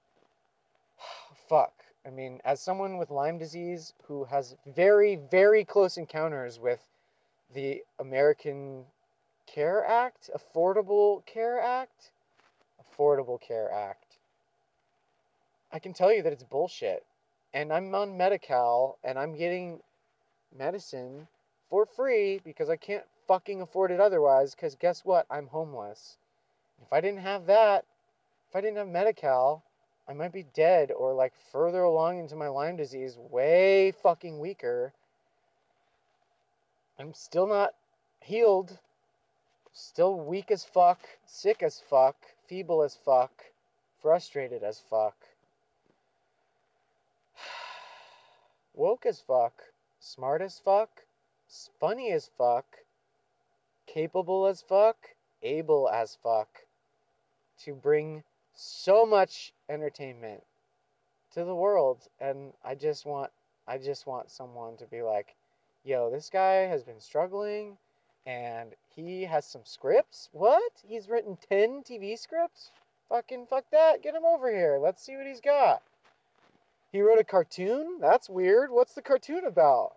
[1.49, 1.73] fuck.
[2.05, 6.79] I mean, as someone with Lyme disease who has very, very close encounters with
[7.53, 8.85] the American
[9.45, 12.11] Care Act, Affordable Care Act,
[12.81, 14.17] Affordable Care Act,
[15.71, 17.05] I can tell you that it's bullshit.
[17.53, 19.81] And I'm on Medi-Cal and I'm getting
[20.57, 21.27] medicine
[21.71, 25.25] for free because I can't fucking afford it otherwise because guess what?
[25.31, 26.17] I'm homeless.
[26.83, 27.85] If I didn't have that,
[28.49, 29.63] if I didn't have Medi-Cal,
[30.07, 34.91] I might be dead or like further along into my Lyme disease, way fucking weaker.
[36.99, 37.73] I'm still not
[38.19, 38.77] healed.
[39.71, 43.31] Still weak as fuck, sick as fuck, feeble as fuck,
[44.01, 45.15] frustrated as fuck.
[48.73, 49.53] Woke as fuck,
[50.01, 50.89] smart as fuck,
[51.79, 52.65] funny as fuck,
[53.85, 56.65] capable as fuck, able as fuck
[57.59, 60.43] to bring so much entertainment
[61.33, 63.31] to the world and I just want
[63.67, 65.35] I just want someone to be like,
[65.83, 67.77] "Yo, this guy has been struggling
[68.25, 70.29] and he has some scripts?
[70.31, 70.71] What?
[70.85, 72.71] He's written 10 TV scripts?
[73.09, 74.01] Fucking fuck that.
[74.01, 74.77] Get him over here.
[74.79, 75.83] Let's see what he's got."
[76.91, 77.99] He wrote a cartoon?
[77.99, 78.69] That's weird.
[78.69, 79.95] What's the cartoon about?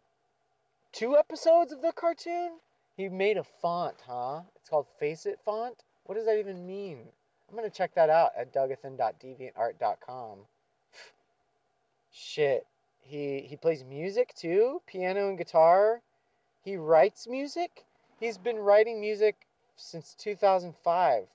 [0.95, 2.53] Two episodes of the cartoon?
[2.97, 4.43] He made a font, huh?
[4.55, 5.83] It's called Face It font?
[6.05, 7.09] What does that even mean?
[7.49, 10.39] I'm gonna check that out at dougathan.deviantart.com.
[12.13, 12.65] Shit.
[13.01, 16.01] He he plays music too, piano and guitar.
[16.63, 17.85] He writes music.
[18.21, 21.27] He's been writing music since 2005.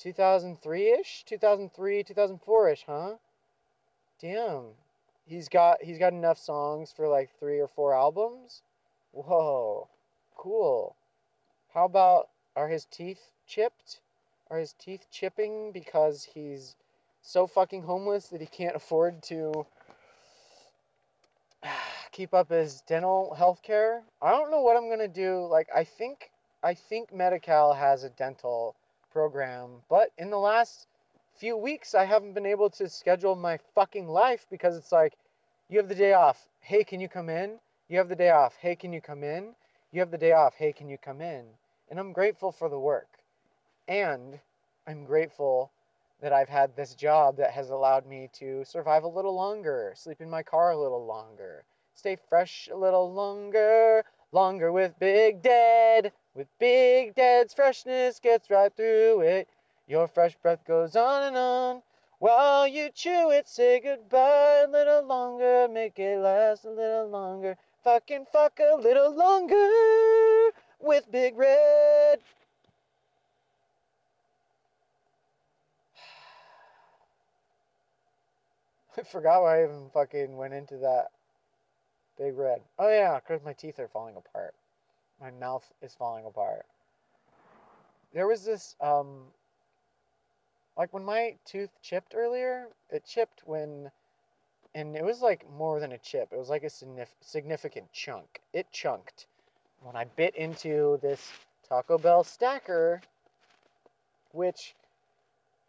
[0.00, 1.24] 2003-ish?
[1.26, 3.16] 2003, 2004-ish, huh?
[4.18, 4.68] Damn.
[5.28, 8.62] He's got he's got enough songs for like 3 or 4 albums.
[9.12, 9.88] Whoa.
[10.36, 10.96] Cool.
[11.74, 14.00] How about are his teeth chipped?
[14.50, 16.76] Are his teeth chipping because he's
[17.20, 19.66] so fucking homeless that he can't afford to
[22.12, 24.02] keep up his dental health care?
[24.22, 25.46] I don't know what I'm gonna do.
[25.46, 26.30] Like I think
[26.62, 28.76] I think Medi-Cal has a dental
[29.12, 30.86] program, but in the last
[31.38, 35.14] few weeks I haven't been able to schedule my fucking life because it's like
[35.68, 36.48] you have the day off.
[36.60, 37.58] Hey, can you come in?
[37.88, 38.56] You have the day off.
[38.60, 39.54] Hey, can you come in?
[39.92, 40.54] You have the day off.
[40.54, 41.44] Hey, can you come in?
[41.90, 43.08] And I'm grateful for the work.
[43.86, 44.40] And
[44.86, 45.70] I'm grateful
[46.20, 50.20] that I've had this job that has allowed me to survive a little longer, sleep
[50.20, 56.12] in my car a little longer, stay fresh a little longer, longer with Big Dead.
[56.34, 59.48] With Big Dead's freshness gets right through it.
[59.88, 61.82] Your fresh breath goes on and on.
[62.18, 67.56] While you chew it, say goodbye a little longer, make it last a little longer.
[67.84, 72.18] Fucking fuck a little longer with Big Red.
[78.98, 81.12] I forgot why I even fucking went into that
[82.18, 82.60] Big Red.
[82.78, 84.54] Oh yeah, because my teeth are falling apart.
[85.18, 86.66] My mouth is falling apart.
[88.12, 89.28] There was this, um,
[90.78, 93.90] like when my tooth chipped earlier, it chipped when,
[94.74, 96.28] and it was like more than a chip.
[96.32, 96.70] It was like a
[97.20, 98.40] significant chunk.
[98.52, 99.26] It chunked
[99.82, 101.32] when I bit into this
[101.68, 103.02] Taco Bell stacker,
[104.32, 104.74] which,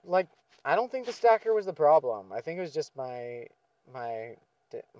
[0.06, 0.28] like,
[0.64, 2.32] I don't think the stacker was the problem.
[2.32, 3.48] I think it was just my
[3.92, 4.36] my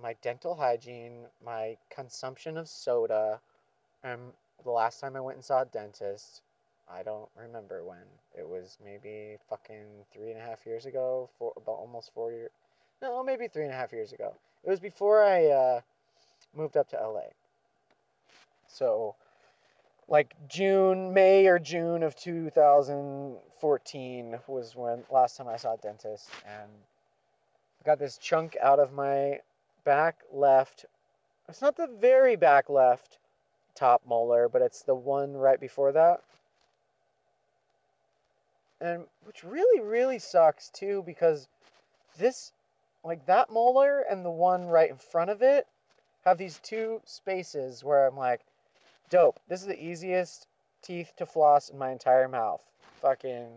[0.02, 3.40] my dental hygiene, my consumption of soda,
[4.04, 4.20] and
[4.64, 6.42] the last time I went and saw a dentist,
[6.92, 8.06] I don't remember when.
[8.38, 12.52] It was maybe fucking three and a half years ago, for about almost four years.
[13.02, 14.36] No, maybe three and a half years ago.
[14.64, 15.82] It was before I uh,
[16.56, 17.30] moved up to LA.
[18.68, 19.16] So,
[20.08, 26.30] like June, May or June of 2014 was when last time I saw a dentist,
[26.46, 26.72] and
[27.82, 29.40] I got this chunk out of my
[29.84, 30.86] back left.
[31.48, 33.20] It's not the very back left,
[33.76, 36.22] top molar, but it's the one right before that.
[38.82, 41.48] And which really, really sucks too because
[42.18, 42.52] this,
[43.04, 45.68] like that molar and the one right in front of it,
[46.26, 48.42] have these two spaces where I'm like,
[49.10, 49.40] dope.
[49.48, 50.48] This is the easiest
[50.82, 52.62] teeth to floss in my entire mouth.
[53.02, 53.48] Fucking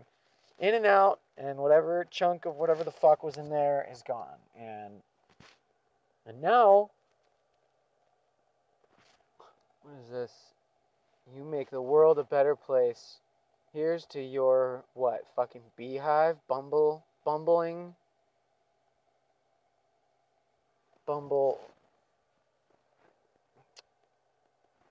[0.59, 4.39] in and out, and whatever chunk of whatever the fuck was in there is gone.
[4.57, 4.93] And
[6.25, 6.89] and now,
[9.81, 10.31] what is this?
[11.35, 13.17] You make the world a better place.
[13.73, 15.21] Here's to your what?
[15.35, 17.95] Fucking beehive, bumble, bumbling,
[21.07, 21.59] bumble,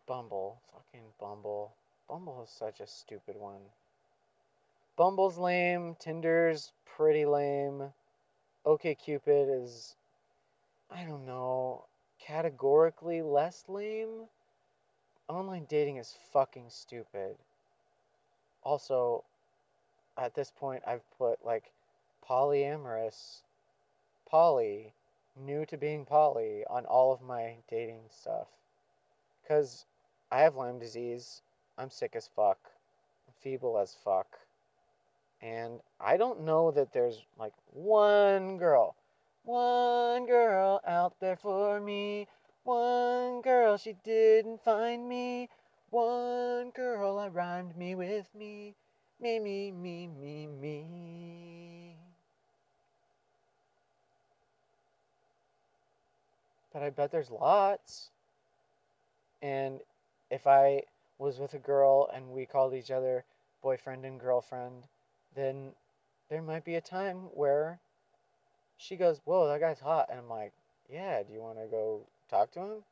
[0.05, 1.73] bumble, fucking bumble.
[2.09, 3.61] Bumble is such a stupid one.
[4.97, 5.95] Bumble's lame.
[6.01, 7.85] Tinder's pretty lame.
[8.67, 9.95] OkCupid is,
[10.91, 11.85] I don't know,
[12.21, 14.27] categorically less lame.
[15.29, 17.37] Online dating is fucking stupid.
[18.63, 19.25] Also,
[20.17, 21.73] at this point, I've put like
[22.29, 23.43] polyamorous,
[24.29, 24.95] poly,
[25.37, 28.49] new to being poly on all of my dating stuff.
[29.43, 29.87] Because
[30.31, 31.43] I have Lyme disease.
[31.79, 32.59] I'm sick as fuck.
[33.27, 34.39] I'm feeble as fuck.
[35.41, 38.95] And I don't know that there's like one girl,
[39.45, 42.29] one girl out there for me.
[42.65, 45.49] One girl, she didn't find me.
[45.93, 48.75] One girl, rhymed me with me.
[49.21, 51.97] Me, me, me, me, me.
[56.73, 58.11] But I bet there's lots.
[59.43, 59.83] And
[60.31, 60.85] if I
[61.19, 63.27] was with a girl and we called each other
[63.61, 64.89] boyfriend and girlfriend,
[65.35, 65.73] then
[66.31, 67.81] there might be a time where
[68.79, 70.09] she goes, Whoa, that guy's hot.
[70.09, 70.55] And I'm like,
[70.89, 72.85] Yeah, do you want to go talk to him?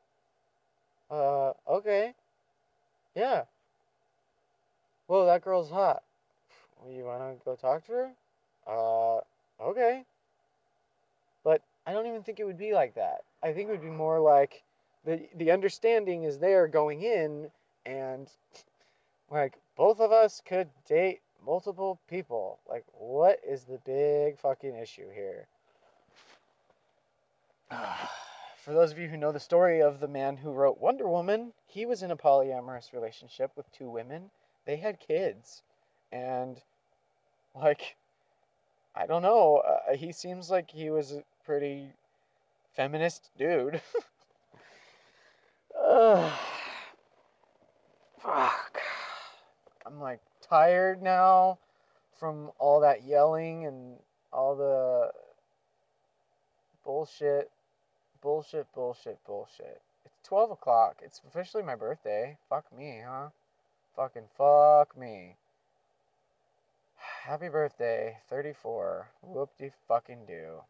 [1.09, 2.13] Uh, okay.
[3.15, 3.43] Yeah.
[5.07, 6.03] Whoa, that girl's hot.
[6.89, 8.11] You want to go talk to her?
[8.67, 9.19] Uh,
[9.61, 10.03] okay.
[11.43, 13.23] But I don't even think it would be like that.
[13.43, 14.63] I think it would be more like
[15.05, 17.49] the the understanding is there going in
[17.85, 18.29] and
[19.29, 22.59] like both of us could date multiple people.
[22.69, 25.47] Like, what is the big fucking issue here?
[28.61, 31.51] For those of you who know the story of the man who wrote Wonder Woman,
[31.65, 34.29] he was in a polyamorous relationship with two women.
[34.65, 35.63] They had kids.
[36.11, 36.61] And,
[37.55, 37.95] like,
[38.93, 39.57] I don't know.
[39.57, 41.89] Uh, he seems like he was a pretty
[42.75, 43.81] feminist dude.
[45.83, 46.31] uh,
[48.19, 48.79] fuck.
[49.87, 51.57] I'm like tired now
[52.19, 53.97] from all that yelling and
[54.31, 55.11] all the
[56.85, 57.49] bullshit,
[58.21, 59.81] bullshit, bullshit, bullshit.
[60.05, 61.01] It's 12 o'clock.
[61.03, 62.37] It's officially my birthday.
[62.49, 63.29] Fuck me, huh?
[63.95, 65.35] Fucking fuck me.
[67.25, 69.09] Happy birthday, 34.
[69.21, 70.61] Whoop de fucking do.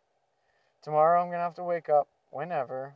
[0.81, 2.93] Tomorrow I'm gonna have to wake up whenever.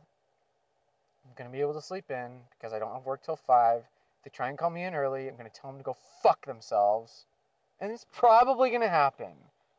[1.24, 4.24] I'm gonna be able to sleep in because I don't have work till 5 If
[4.24, 7.26] they try and call me in early, I'm to tell them to go fuck themselves.
[7.80, 9.32] And it's probably to happen.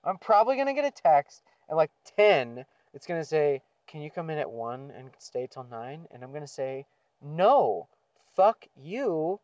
[0.04, 2.64] I'm probably to get a text at like 10.
[2.94, 6.08] It's to say, Can you come in at 1 and stay till 9?
[6.12, 6.86] And I'm going to say,
[7.22, 7.88] No.
[8.36, 9.40] Fuck you,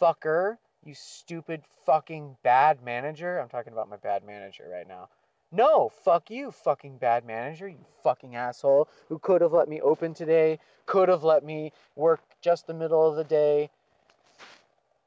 [0.00, 0.58] fucker.
[0.84, 3.38] You stupid fucking bad manager.
[3.38, 5.08] I'm talking about my bad manager right now.
[5.52, 10.14] No, fuck you, fucking bad manager, you fucking asshole, who could have let me open
[10.14, 13.68] today, could have let me work just the middle of the day,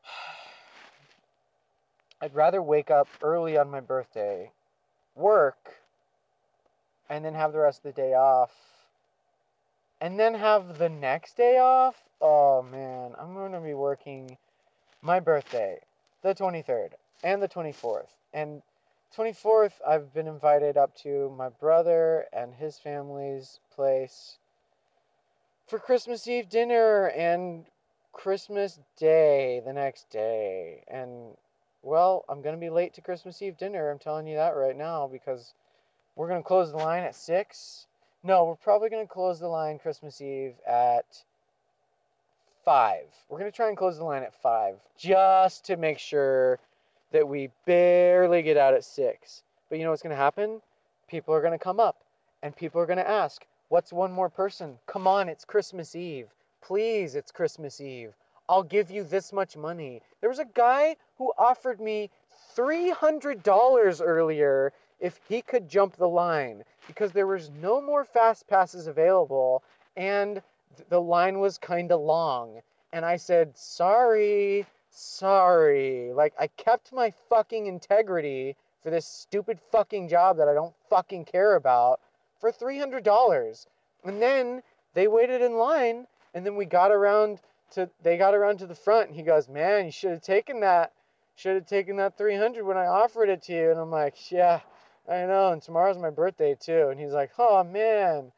[2.21, 4.51] I'd rather wake up early on my birthday,
[5.15, 5.77] work,
[7.13, 8.51] and then have the rest of the day off.
[10.01, 11.95] And then have the next day off?
[12.19, 14.35] Oh man, I'm going to be working
[15.03, 15.77] my birthday,
[16.23, 16.89] the 23rd,
[17.23, 18.07] and the 24th.
[18.33, 18.63] And
[19.15, 24.39] 24th, I've been invited up to my brother and his family's place
[25.67, 27.65] for Christmas Eve dinner and
[28.11, 30.83] Christmas Day the next day.
[30.87, 31.37] And
[31.83, 33.91] well, I'm going to be late to Christmas Eve dinner.
[33.91, 35.53] I'm telling you that right now because
[36.15, 37.87] we're going to close the line at 6.
[38.23, 41.05] No, we're probably going to close the line Christmas Eve at
[42.65, 43.03] 5.
[43.29, 46.59] We're going to try and close the line at 5 just to make sure
[47.11, 49.43] that we barely get out at 6.
[49.69, 50.61] But you know what's going to happen?
[51.07, 51.97] People are going to come up
[52.41, 54.77] and people are going to ask, What's one more person?
[54.85, 56.27] Come on, it's Christmas Eve.
[56.61, 58.13] Please, it's Christmas Eve.
[58.47, 60.03] I'll give you this much money.
[60.21, 62.11] There was a guy who offered me
[62.55, 64.73] $300 earlier
[65.03, 69.61] if he could jump the line because there was no more fast passes available
[69.97, 70.41] and
[70.89, 72.61] the line was kind of long
[72.93, 76.13] And I said, sorry, sorry.
[76.13, 81.25] Like, I kept my fucking integrity for this stupid fucking job that I don't fucking
[81.25, 81.99] care about
[82.39, 83.65] for $300.
[84.05, 84.61] And then
[84.93, 87.39] they waited in line, and then we got around
[87.71, 90.59] to, they got around to the front, and he goes, man, you should have taken
[90.59, 90.91] that,
[91.35, 93.71] should have taken that 300 when I offered it to you.
[93.71, 94.59] And I'm like, yeah,
[95.09, 96.89] I know, and tomorrow's my birthday too.
[96.89, 98.31] And he's like, oh man,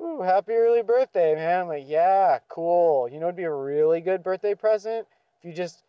[0.00, 1.62] ooh, happy early birthday, man.
[1.62, 3.08] I'm like, yeah, cool.
[3.08, 5.06] You know, it'd be a really good birthday present
[5.38, 5.82] if you just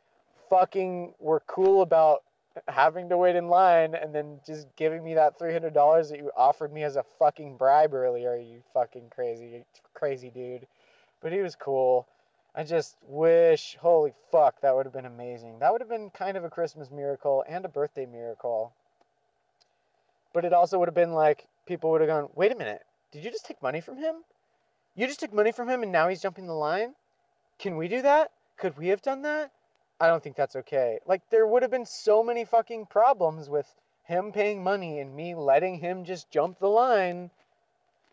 [0.50, 2.24] fucking were cool about
[2.68, 6.74] having to wait in line and then just giving me that $300 that you offered
[6.74, 9.64] me as a fucking bribe earlier, you fucking crazy,
[9.94, 10.68] crazy dude.
[11.22, 12.08] But he was cool.
[12.56, 15.60] I just wish, holy fuck, that would have been amazing.
[15.60, 18.74] That would have been kind of a Christmas miracle and a birthday miracle.
[20.34, 22.82] But it also would have been like, people would have gone, wait a minute,
[23.12, 24.16] did you just take money from him?
[24.96, 26.96] You just took money from him and now he's jumping the line?
[27.60, 28.32] Can we do that?
[28.58, 29.52] Could we have done that?
[30.00, 31.00] I don't think that's okay.
[31.06, 33.74] Like, there would have been so many fucking problems with
[34.04, 37.30] him paying money and me letting him just jump the line.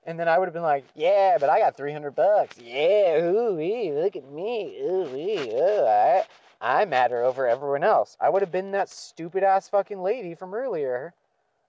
[0.04, 2.58] And then I would have been like, yeah, but I got 300 bucks.
[2.58, 4.78] Yeah, ooh, wee, look at me.
[4.82, 6.24] Ooh, wee, ooh, I,
[6.60, 8.16] I matter over everyone else.
[8.20, 11.14] I would have been that stupid ass fucking lady from earlier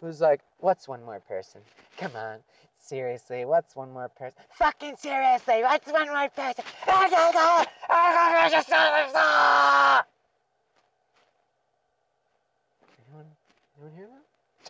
[0.01, 1.61] who's like, what's one more person?
[1.97, 2.39] Come on.
[2.79, 4.41] Seriously, what's one more person?
[4.57, 6.63] Fucking seriously, what's one more person?
[13.07, 13.25] Anyone,
[13.77, 14.07] anyone hear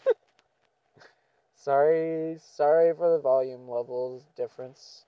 [0.05, 0.15] that?
[1.55, 5.05] sorry, sorry for the volume levels difference.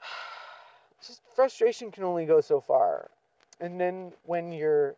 [1.04, 3.10] Just frustration can only go so far.
[3.60, 4.94] And then when you're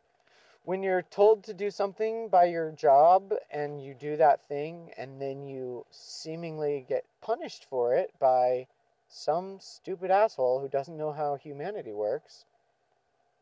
[0.65, 5.21] when you're told to do something by your job and you do that thing and
[5.21, 8.67] then you seemingly get punished for it by
[9.09, 12.45] some stupid asshole who doesn't know how humanity works,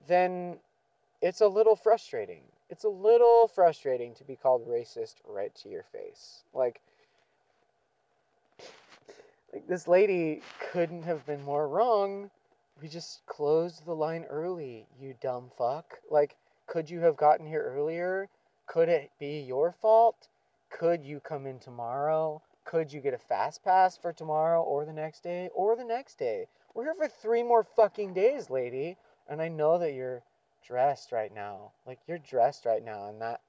[0.07, 0.59] then
[1.21, 2.43] it's a little frustrating.
[2.71, 6.43] It's a little frustrating to be called racist right to your face.
[6.55, 6.81] Like,
[9.53, 10.43] like this lady
[10.73, 12.31] couldn't have been more wrong.
[12.83, 15.99] We just closed the line early, you dumb fuck.
[16.11, 16.37] Like,
[16.67, 18.29] could you have gotten here earlier?
[18.67, 20.29] Could it be your fault?
[20.71, 22.43] Could you come in tomorrow?
[22.65, 26.19] Could you get a fast pass for tomorrow or the next day or the next
[26.19, 26.49] day?
[26.75, 28.97] We're here for three more fucking days, lady.
[29.29, 30.23] And I know that you're
[30.67, 31.71] dressed right now.
[31.87, 33.41] Like you're dressed right now and that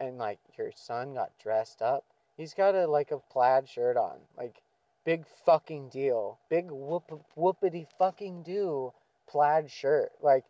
[0.00, 2.04] and like your son got dressed up.
[2.36, 4.18] He's got a like a plaid shirt on.
[4.36, 4.62] Like
[5.04, 6.38] big fucking deal.
[6.48, 8.92] Big whoop whoopity fucking do
[9.28, 10.12] plaid shirt.
[10.22, 10.44] Like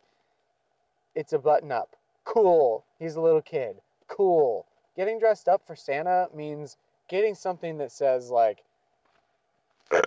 [1.13, 1.95] it's a button up.
[2.23, 2.85] Cool.
[2.99, 3.77] He's a little kid.
[4.07, 4.65] Cool.
[4.95, 6.77] Getting dressed up for Santa means
[7.09, 8.63] getting something that says, like,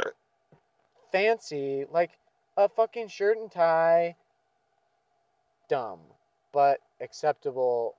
[1.12, 2.10] fancy, like
[2.56, 4.16] a fucking shirt and tie.
[5.68, 6.00] Dumb,
[6.52, 7.96] but acceptable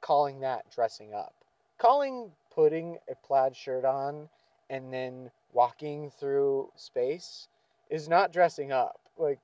[0.00, 1.32] calling that dressing up.
[1.78, 4.28] Calling putting a plaid shirt on
[4.68, 7.48] and then walking through space
[7.88, 9.00] is not dressing up.
[9.16, 9.38] Like,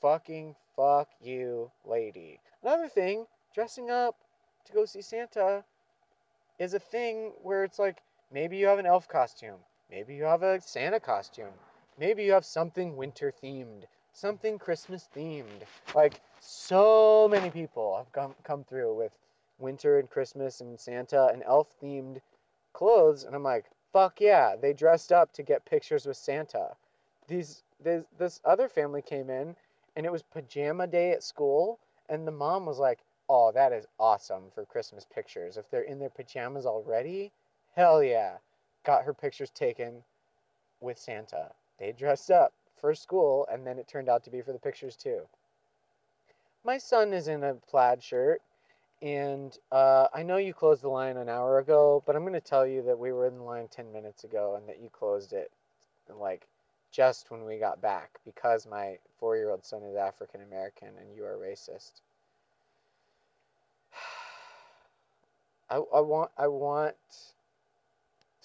[0.00, 2.40] fucking fuck you, lady.
[2.62, 4.16] Another thing, dressing up
[4.66, 5.64] to go see Santa
[6.58, 8.02] is a thing where it's like
[8.32, 9.58] maybe you have an elf costume,
[9.90, 11.52] maybe you have a Santa costume,
[11.98, 15.62] maybe you have something winter themed, something Christmas themed.
[15.94, 19.12] Like so many people have come come through with
[19.58, 22.20] winter and Christmas and Santa and elf themed
[22.72, 26.76] clothes and I'm like, fuck yeah, they dressed up to get pictures with Santa.
[27.28, 29.56] These this, this other family came in
[29.96, 31.78] and it was pajama day at school
[32.08, 35.56] and the mom was like, "Oh, that is awesome for Christmas pictures.
[35.56, 37.32] If they're in their pajamas already,
[37.74, 38.38] hell yeah."
[38.84, 40.04] Got her pictures taken
[40.80, 41.52] with Santa.
[41.78, 44.96] They dressed up for school, and then it turned out to be for the pictures
[44.96, 45.28] too.
[46.64, 48.42] My son is in a plaid shirt,
[49.00, 52.40] and uh, I know you closed the line an hour ago, but I'm going to
[52.40, 55.32] tell you that we were in the line 10 minutes ago and that you closed
[55.32, 55.50] it
[56.08, 56.46] like
[56.92, 61.16] just when we got back because my four year old son is African American and
[61.16, 62.02] you are racist.
[65.70, 66.94] I, I want I want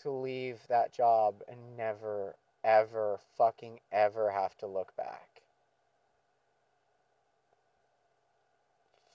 [0.01, 5.41] to leave that job and never ever fucking ever have to look back.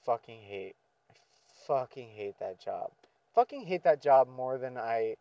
[0.05, 0.75] Fucking hate.
[1.11, 1.15] I
[1.67, 2.91] fucking hate that job.
[3.35, 5.17] Fucking hate that job more than I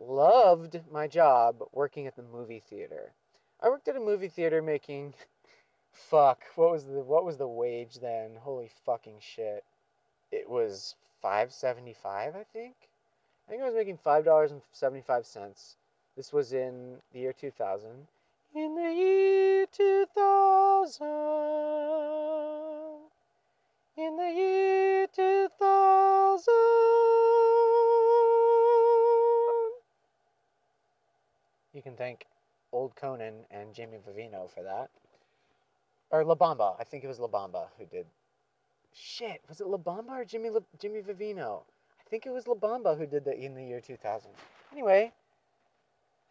[0.00, 3.12] loved my job working at the movie theater.
[3.60, 5.14] I worked at a movie theater making
[5.92, 8.36] fuck, what was the what was the wage then?
[8.40, 9.64] Holy fucking shit.
[10.32, 12.74] It was 575, I think.
[13.46, 15.74] I think I was making $5.75.
[16.16, 18.06] This was in the year 2000
[18.54, 21.06] In the year 2000.
[23.96, 27.29] In the year 2000.
[31.72, 32.26] You can thank
[32.72, 34.90] Old Conan and Jimmy Vivino for that.
[36.10, 36.74] Or La Bamba.
[36.80, 38.06] I think it was La Bamba who did.
[38.92, 41.62] Shit, was it La Bamba or Jimmy La- Jimmy Vivino?
[42.00, 44.30] I think it was La Bamba who did that in the year 2000.
[44.72, 45.12] Anyway,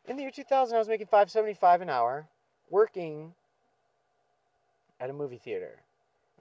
[0.07, 2.27] in the year 2000, I was making 5.75 an hour,
[2.69, 3.33] working
[4.99, 5.79] at a movie theater.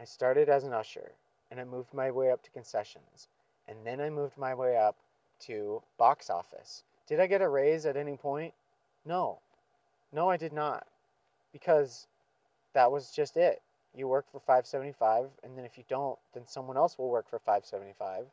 [0.01, 1.13] I started as an usher,
[1.51, 3.29] and I moved my way up to concessions,
[3.69, 4.97] and then I moved my way up
[5.41, 6.83] to box office.
[7.07, 8.55] Did I get a raise at any point?
[9.05, 9.39] No.
[10.13, 10.87] No, I did not.
[11.53, 12.07] Because
[12.75, 13.61] that was just it.
[13.95, 17.39] You work for 575 and then if you don't, then someone else will work for
[17.39, 18.27] 575.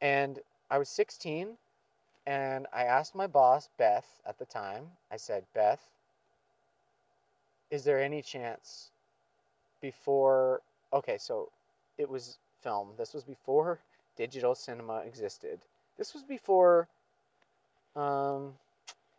[0.00, 0.38] And
[0.70, 1.56] I was 16
[2.26, 4.84] and I asked my boss, Beth, at the time.
[5.10, 5.82] I said, "Beth,
[7.70, 8.90] is there any chance
[9.80, 10.60] before
[10.92, 11.50] okay, so
[11.96, 12.88] it was film.
[12.96, 13.80] This was before
[14.16, 15.58] digital cinema existed.
[15.96, 16.88] This was before
[17.96, 18.54] um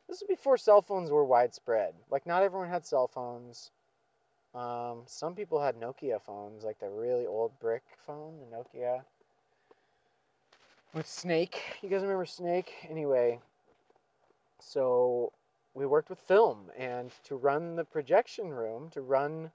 [0.10, 1.94] this was before cell phones were widespread.
[2.10, 3.70] Like not everyone had cell phones.
[4.56, 9.04] Um, some people had Nokia phones, like the really old brick phone, the Nokia
[10.94, 11.62] with Snake.
[11.84, 12.74] You guys remember Snake?
[12.90, 13.40] Anyway,
[14.60, 15.32] so
[15.76, 19.52] we worked with film, and to run the projection room, to run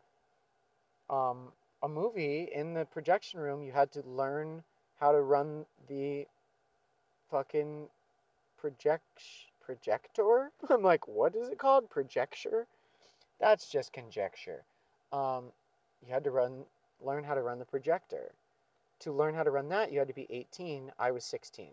[1.11, 1.49] um,
[1.83, 4.63] a movie in the projection room, you had to learn
[5.01, 6.27] how to run the
[7.31, 7.89] fucking
[8.57, 9.21] project
[9.65, 10.51] projector.
[10.71, 11.91] I'm like, what is it called?
[11.91, 12.67] Projecture?
[13.41, 14.65] That's just conjecture.
[15.13, 15.53] Um,
[16.07, 16.65] you had to run,
[17.01, 18.33] learn how to run the projector.
[19.01, 20.93] To learn how to run that, you had to be 18.
[20.99, 21.71] I was 16.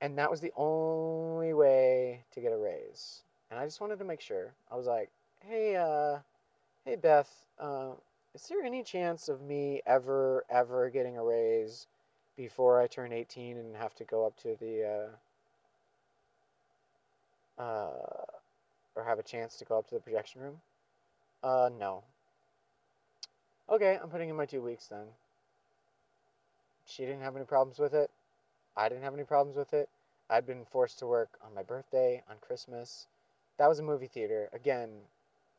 [0.00, 3.22] And that was the only way to get a raise.
[3.50, 4.52] And I just wanted to make sure.
[4.70, 6.18] I was like, hey, uh,
[6.84, 7.92] hey, Beth, uh,
[8.34, 11.86] is there any chance of me ever, ever getting a raise
[12.36, 15.16] before I turn 18 and have to go up to the, uh,
[17.58, 17.90] uh,
[18.94, 20.60] or have a chance to go up to the projection room?
[21.42, 22.02] Uh, no.
[23.68, 25.06] Okay, I'm putting in my two weeks then.
[26.86, 28.10] She didn't have any problems with it.
[28.76, 29.88] I didn't have any problems with it.
[30.30, 33.06] I'd been forced to work on my birthday, on Christmas.
[33.58, 34.48] That was a movie theater.
[34.52, 34.90] Again,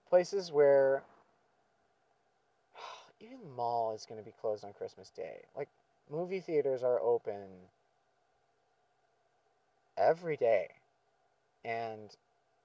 [0.09, 1.03] places where
[3.19, 5.41] even the mall is going to be closed on Christmas Day.
[5.55, 5.69] Like,
[6.09, 7.47] movie theaters are open
[9.97, 10.69] every day.
[11.67, 12.15] And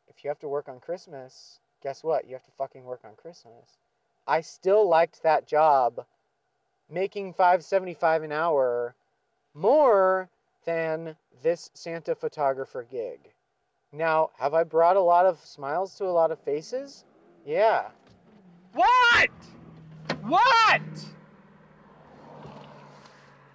[0.06, 2.24] if you have to work on Christmas, guess what?
[2.24, 3.76] You have to fucking work on Christmas.
[4.28, 6.06] I still liked that job
[6.88, 8.94] making 575 an hour
[9.54, 10.30] more
[10.64, 13.18] than this Santa photographer gig.
[13.92, 17.04] Now, have I brought a lot of smiles to a lot of faces?
[17.44, 17.88] Yeah.
[18.72, 19.30] What?
[20.22, 20.82] What?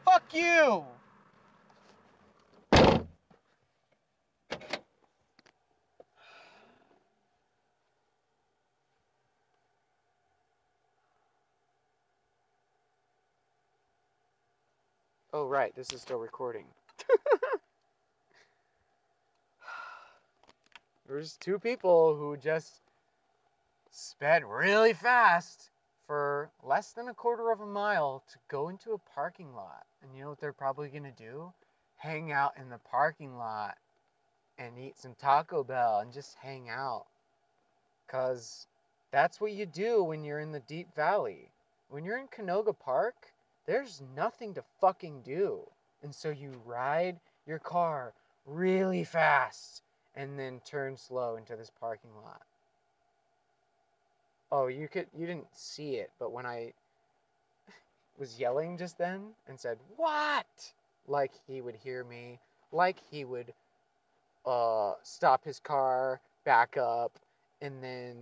[0.03, 0.83] Fuck you.
[15.39, 16.65] Oh, right, this is still recording.
[21.07, 22.81] There's two people who just
[23.91, 25.69] sped really fast
[26.07, 29.85] for less than a quarter of a mile to go into a parking lot.
[30.01, 31.53] And you know what they're probably going to do?
[31.97, 33.77] Hang out in the parking lot
[34.57, 37.05] and eat some Taco Bell and just hang out.
[38.07, 38.65] Because
[39.11, 41.51] that's what you do when you're in the Deep Valley.
[41.89, 43.33] When you're in Canoga Park,
[43.67, 45.61] there's nothing to fucking do.
[46.03, 48.13] And so you ride your car
[48.47, 49.83] really fast
[50.15, 52.41] and then turn slow into this parking lot.
[54.51, 56.73] Oh, you could you didn't see it, but when I
[58.19, 60.73] was yelling just then and said, "What?"
[61.07, 62.39] like he would hear me,
[62.71, 63.53] like he would
[64.45, 67.19] uh stop his car, back up,
[67.61, 68.15] and then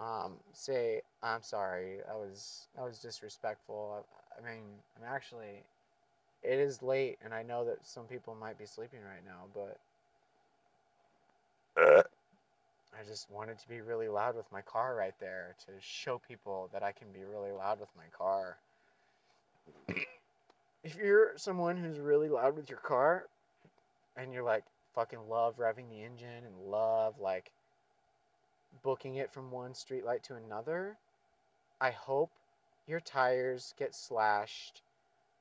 [0.00, 2.00] um say, "I'm sorry.
[2.10, 4.06] I was I was disrespectful.
[4.38, 4.62] I mean,
[4.96, 5.62] I'm actually,
[6.42, 9.78] it is late, and I know that some people might be sleeping right now, but
[11.82, 12.02] uh.
[12.98, 16.68] I just wanted to be really loud with my car right there to show people
[16.72, 18.58] that I can be really loud with my car.
[20.84, 23.24] if you're someone who's really loud with your car,
[24.16, 24.64] and you're like
[24.94, 27.50] fucking love revving the engine and love like
[28.82, 30.96] booking it from one streetlight to another,
[31.80, 32.30] I hope
[32.86, 34.82] your tires get slashed.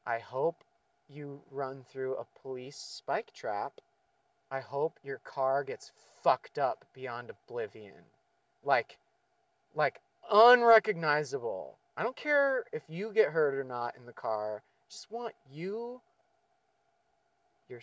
[0.05, 0.63] I hope
[1.09, 3.73] you run through a police spike trap.
[4.49, 5.91] I hope your car gets
[6.23, 8.03] fucked up beyond oblivion.
[8.63, 8.97] Like,
[9.75, 11.77] like unrecognizable.
[11.97, 14.57] I don't care if you get hurt or not in the car.
[14.57, 16.01] I Just want you,
[17.69, 17.81] your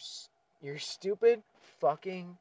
[0.63, 1.43] your stupid
[1.81, 2.37] fucking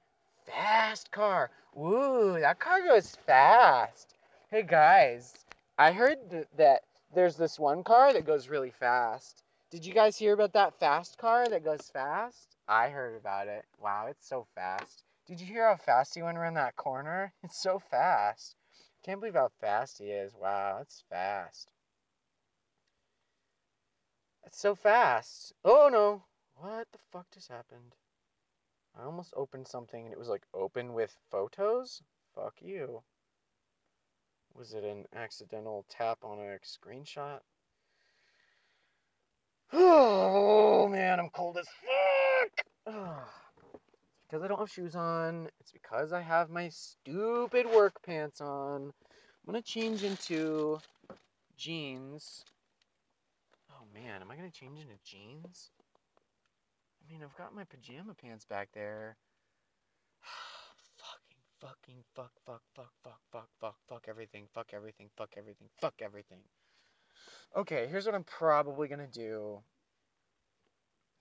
[0.46, 1.50] fast car.
[1.74, 4.16] Woo, that car goes fast.
[4.50, 5.34] Hey guys,
[5.78, 6.82] I heard th- that
[7.14, 9.44] there's this one car that goes really fast.
[9.70, 12.56] Did you guys hear about that fast car that goes fast?
[12.68, 13.66] I heard about it.
[13.80, 15.04] Wow, it's so fast.
[15.26, 17.34] Did you hear how fast he went around that corner?
[17.44, 18.56] It's so fast.
[19.04, 20.34] Can't believe how fast he is.
[20.34, 21.72] Wow, that's fast.
[24.46, 25.54] It's so fast.
[25.66, 26.24] Oh no.
[26.56, 27.96] What the fuck just happened?
[28.98, 32.02] I almost opened something and it was like open with photos?
[32.34, 33.04] Fuck you.
[34.58, 37.40] Was it an accidental tap on a screenshot?
[39.74, 41.68] Oh man, I'm cold as
[42.86, 42.96] fuck.
[43.74, 45.48] It's because I don't have shoes on.
[45.60, 48.82] It's because I have my stupid work pants on.
[48.84, 50.80] I'm gonna change into
[51.58, 52.44] jeans.
[53.72, 55.72] Oh man, am I gonna change into jeans?
[57.02, 59.16] I mean, I've got my pajama pants back there.
[61.60, 66.40] Fucking, fuck, fuck, fuck, fuck, fuck, fuck, fuck everything, fuck everything, fuck everything, fuck everything.
[67.56, 69.60] Okay, here's what I'm probably gonna do.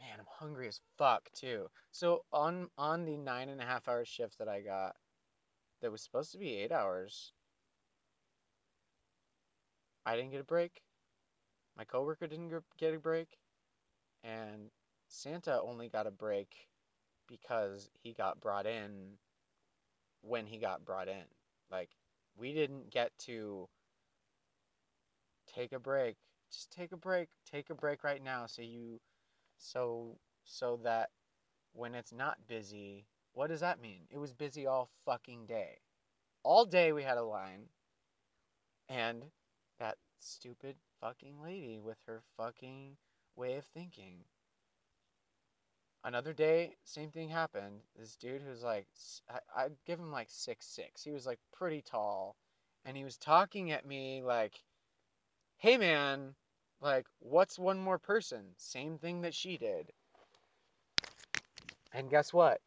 [0.01, 1.69] Man, I'm hungry as fuck too.
[1.91, 4.97] So on on the nine and a half hour shift that I got,
[5.81, 7.33] that was supposed to be eight hours,
[10.05, 10.83] I didn't get a break.
[11.77, 13.39] My coworker didn't get a break,
[14.25, 14.71] and
[15.09, 16.69] Santa only got a break
[17.29, 19.19] because he got brought in
[20.23, 21.25] when he got brought in.
[21.71, 21.91] Like
[22.37, 23.69] we didn't get to
[25.55, 26.17] take a break.
[26.51, 27.29] Just take a break.
[27.51, 29.01] Take a break right now so you
[29.59, 31.11] so so that
[31.73, 34.03] when it's not busy, what does that mean?
[34.11, 35.79] It was busy all fucking day.
[36.43, 37.69] All day we had a line.
[38.89, 39.25] And
[39.79, 42.97] that stupid fucking lady with her fucking
[43.35, 44.25] way of thinking.
[46.07, 47.81] Another day, same thing happened.
[47.99, 48.87] This dude who's like,
[49.57, 51.03] i'd give him like six six.
[51.03, 52.37] He was like pretty tall,
[52.85, 54.63] and he was talking at me like,
[55.57, 56.37] "Hey man,
[56.81, 58.55] like, what's one more person?
[58.57, 59.93] Same thing that she did."
[61.93, 62.61] And guess what?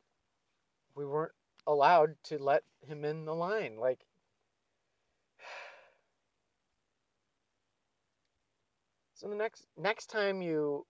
[0.96, 1.32] We weren't
[1.66, 3.78] allowed to let him in the line.
[3.78, 4.06] Like,
[9.14, 10.86] so the next next time you,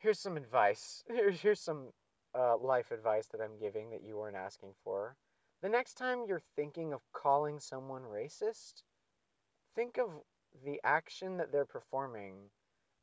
[0.00, 1.04] here's some advice.
[1.08, 1.92] Here's here's some
[2.34, 5.16] uh, life advice that I'm giving that you weren't asking for.
[5.62, 8.82] The next time you're thinking of calling someone racist,
[9.74, 10.10] think of
[10.64, 12.50] the action that they're performing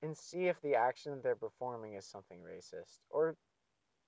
[0.01, 3.35] and see if the action that they're performing is something racist or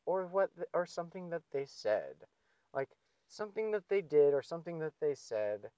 [0.06, 2.16] or what th- or something that they said.
[2.74, 2.90] Like
[3.28, 5.70] something that they did or something that they said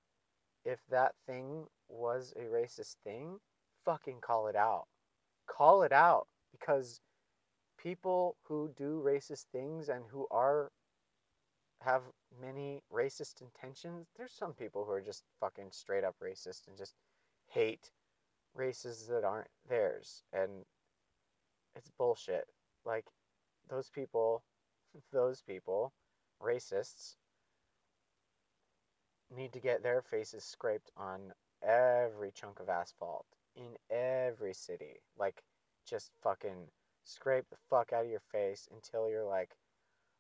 [0.65, 3.39] if that thing was a racist thing,
[3.85, 4.87] fucking call it out.
[5.47, 7.01] Call it out because
[7.77, 10.71] people who do racist things and who are
[11.81, 12.03] have
[12.39, 16.93] many racist intentions, there's some people who are just fucking straight up racist and just
[17.47, 17.91] hate
[18.53, 20.65] races that aren't theirs and
[21.75, 22.45] it's bullshit.
[22.85, 23.05] Like
[23.69, 24.43] those people,
[25.11, 25.93] those people,
[26.41, 27.15] racists
[29.35, 31.33] need to get their faces scraped on
[31.63, 33.25] every chunk of asphalt
[33.55, 35.01] in every city.
[35.17, 35.41] Like
[35.85, 36.67] just fucking
[37.05, 39.55] scrape the fuck out of your face until you're like,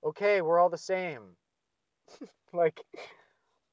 [0.03, 1.35] "Okay, we're all the same."
[2.53, 2.81] like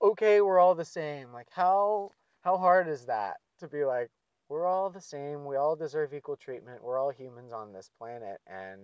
[0.02, 1.32] okay, we're all the same.
[1.32, 2.12] Like how
[2.42, 4.10] how hard is that to be like
[4.48, 8.40] we're all the same, we all deserve equal treatment, we're all humans on this planet
[8.46, 8.80] and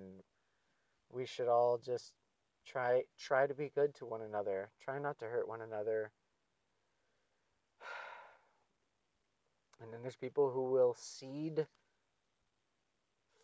[1.10, 2.12] we should all just
[2.66, 4.70] try try to be good to one another.
[4.82, 6.10] Try not to hurt one another.
[9.80, 11.66] And then there's people who will seed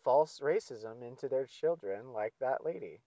[0.03, 3.01] false racism into their children like that lady.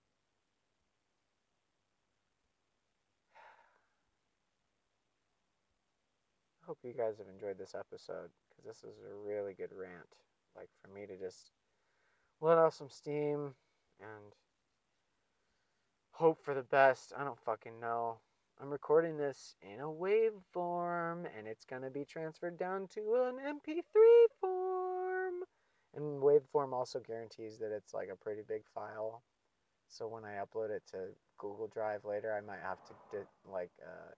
[6.63, 10.09] I hope you guys have enjoyed this episode because this is a really good rant.
[10.57, 11.51] Like for me to just
[12.41, 13.55] let off some steam
[14.01, 14.33] and
[16.13, 17.13] hope for the best.
[17.19, 18.19] I don't fucking know.
[18.61, 23.37] I'm recording this in a waveform and it's going to be transferred down to an
[23.37, 23.83] MP3
[24.41, 24.74] form.
[25.97, 29.23] And waveform also guarantees that it's like a pretty big file.
[29.89, 33.71] So when I upload it to Google Drive later, I might have to di- like
[33.83, 34.13] uh,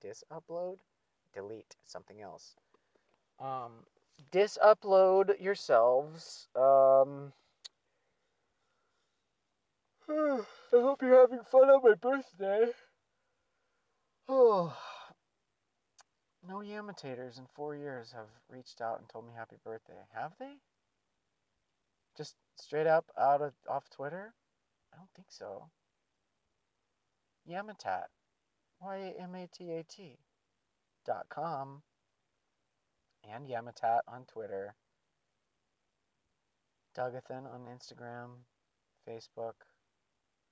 [0.00, 0.78] dis upload,
[1.34, 2.54] delete something else.
[3.40, 3.84] Um,
[4.30, 6.48] dis upload yourselves.
[6.54, 7.32] Um,
[10.08, 10.40] I
[10.72, 12.72] hope you're having fun on my birthday.
[14.28, 14.76] Oh,
[16.48, 19.94] no Yamitators in four years have reached out and told me happy birthday.
[20.14, 20.58] Have they?
[22.18, 24.34] Just straight up out of off Twitter?
[24.92, 25.70] I don't think so.
[27.48, 28.06] Yamatat.
[28.82, 30.18] Y A M A T A T.
[31.06, 31.82] Dot com.
[33.22, 34.74] And Yamatat on Twitter.
[36.96, 38.30] Dougathan on Instagram,
[39.08, 39.54] Facebook,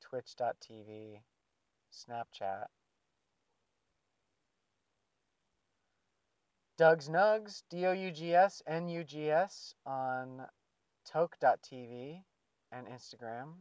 [0.01, 1.19] Twitch.tv,
[1.93, 2.67] Snapchat.
[6.79, 10.47] Doug's Nugs, D O U G S N U G S on
[11.07, 12.23] toke.tv
[12.73, 13.53] and Instagram.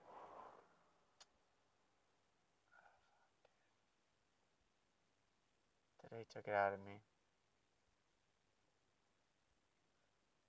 [6.02, 7.02] Today took it out of me.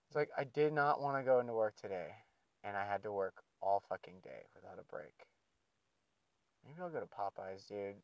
[0.07, 2.11] It's like I did not want to go into work today,
[2.63, 5.27] and I had to work all fucking day without a break.
[6.65, 7.97] Maybe I'll go to Popeyes, dude.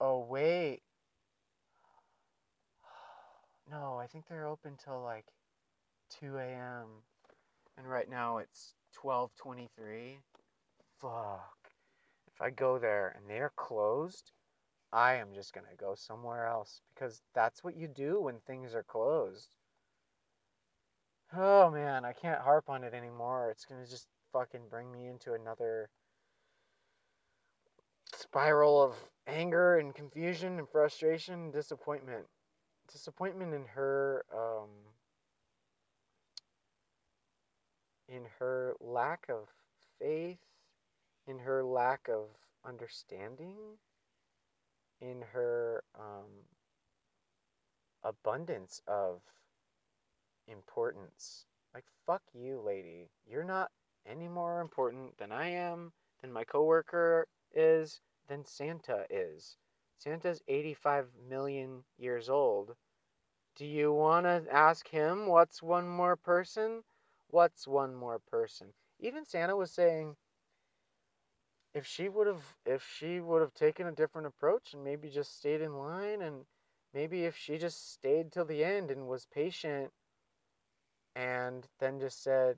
[0.00, 0.82] Oh, wait.
[3.68, 5.26] No, I think they're open till like
[6.10, 6.86] 2 a.m.
[7.78, 10.18] And right now it's 12:23.
[11.00, 11.70] Fuck.
[12.26, 14.32] If I go there and they're closed,
[14.92, 18.74] I am just going to go somewhere else because that's what you do when things
[18.74, 19.54] are closed.
[21.34, 23.50] Oh man, I can't harp on it anymore.
[23.50, 25.90] It's going to just fucking bring me into another
[28.14, 28.94] spiral of
[29.26, 32.26] anger and confusion and frustration and disappointment.
[32.92, 34.68] Disappointment in her um
[38.08, 39.48] in her lack of
[39.98, 40.38] faith,
[41.26, 42.28] in her lack of
[42.64, 43.78] understanding,
[45.00, 46.30] in her um,
[48.04, 49.20] abundance of
[50.48, 51.46] importance.
[51.74, 53.10] Like, fuck you, lady.
[53.26, 53.70] You're not
[54.06, 59.56] any more important than I am, than my coworker is, than Santa is.
[59.98, 62.76] Santa's 85 million years old.
[63.56, 66.82] Do you want to ask him what's one more person?
[67.28, 68.74] What's one more person?
[68.98, 70.16] Even Santa was saying
[71.74, 75.38] if she would have if she would have taken a different approach and maybe just
[75.38, 76.46] stayed in line and
[76.94, 79.92] maybe if she just stayed till the end and was patient
[81.14, 82.56] and then just said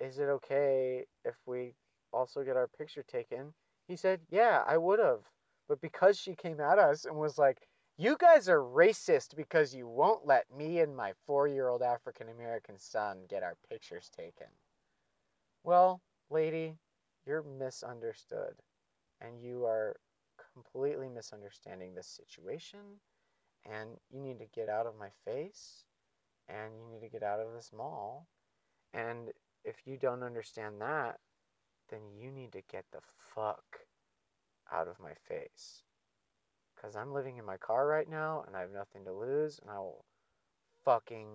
[0.00, 1.74] is it okay if we
[2.12, 3.54] also get our picture taken?
[3.88, 5.20] He said, Yeah, I would have.
[5.68, 7.67] But because she came at us and was like,
[8.00, 12.28] You guys are racist because you won't let me and my four year old African
[12.28, 14.46] American son get our pictures taken.
[15.64, 16.76] Well, lady,
[17.26, 18.54] you're misunderstood.
[19.20, 19.96] And you are
[20.54, 23.00] completely misunderstanding this situation.
[23.68, 25.82] And you need to get out of my face.
[26.48, 28.28] And you need to get out of this mall.
[28.94, 29.32] And
[29.64, 31.18] if you don't understand that,
[31.90, 33.00] then you need to get the
[33.34, 33.80] fuck
[34.70, 35.82] out of my face.
[36.78, 39.70] Because I'm living in my car right now and I have nothing to lose and
[39.70, 40.04] I will
[40.84, 41.26] fucking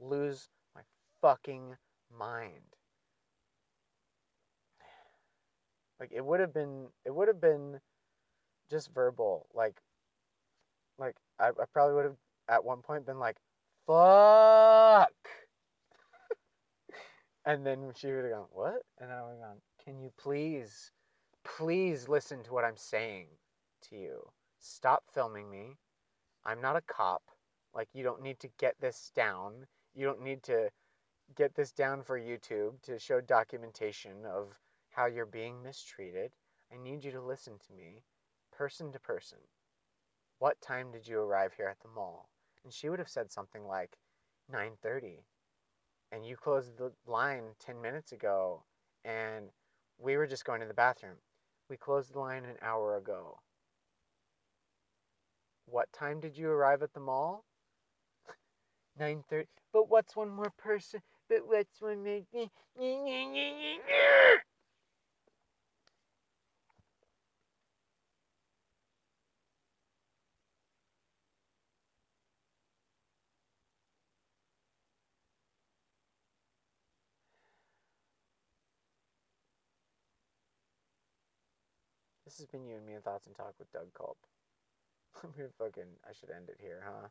[0.00, 0.82] lose my
[1.22, 1.76] fucking
[2.16, 2.74] mind.
[6.00, 7.80] Like it would have been it would have been
[8.70, 9.46] just verbal.
[9.54, 9.80] Like
[10.98, 12.16] like I, I probably would have
[12.48, 13.36] at one point been like,
[13.86, 15.12] fuck
[17.44, 18.82] and then she would have gone, What?
[19.00, 20.90] And I would have gone, Can you please,
[21.44, 23.26] please listen to what I'm saying
[23.90, 24.22] to you?
[24.58, 25.76] Stop filming me.
[26.44, 27.22] I'm not a cop.
[27.74, 29.66] Like, you don't need to get this down.
[29.94, 30.70] You don't need to
[31.36, 34.58] get this down for YouTube to show documentation of
[34.90, 36.32] how you're being mistreated.
[36.72, 38.02] I need you to listen to me,
[38.52, 39.38] person to person.
[40.38, 42.28] What time did you arrive here at the mall?
[42.64, 43.98] And she would have said something like
[44.52, 45.24] 9:30
[46.10, 48.64] and you closed the line 10 minutes ago
[49.04, 49.50] and
[49.98, 51.16] we were just going to the bathroom.
[51.68, 53.40] We closed the line an hour ago.
[55.70, 57.44] What time did you arrive at the mall?
[59.00, 59.46] 9:30.
[59.72, 61.00] But what's one more person?
[61.28, 62.26] But what's one me?
[82.24, 84.18] This has been you and me in Thoughts and Talk with Doug Culp.
[85.22, 85.84] I'm gonna fucking.
[86.08, 87.08] I should end it here, huh?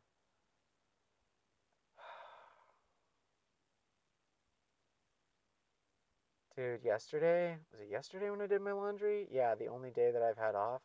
[6.56, 9.26] Dude, yesterday was it yesterday when I did my laundry?
[9.30, 10.82] Yeah, the only day that I've had off.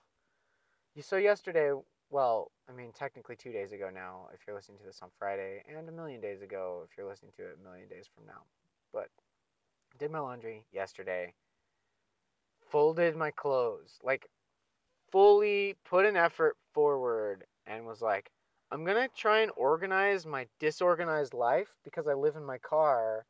[0.95, 1.71] You So yesterday,
[2.09, 5.63] well, I mean technically two days ago now, if you're listening to this on Friday,
[5.67, 8.43] and a million days ago if you're listening to it a million days from now.
[8.91, 9.09] But
[9.93, 11.33] I did my laundry yesterday
[12.73, 14.27] folded my clothes, like
[15.11, 18.31] fully put an effort, forward and was like,
[18.71, 23.25] I'm gonna try and organize my disorganized life because I live in my car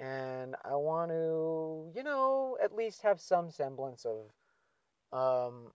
[0.00, 4.30] and I want to, you know, at least have some semblance of
[5.12, 5.72] um,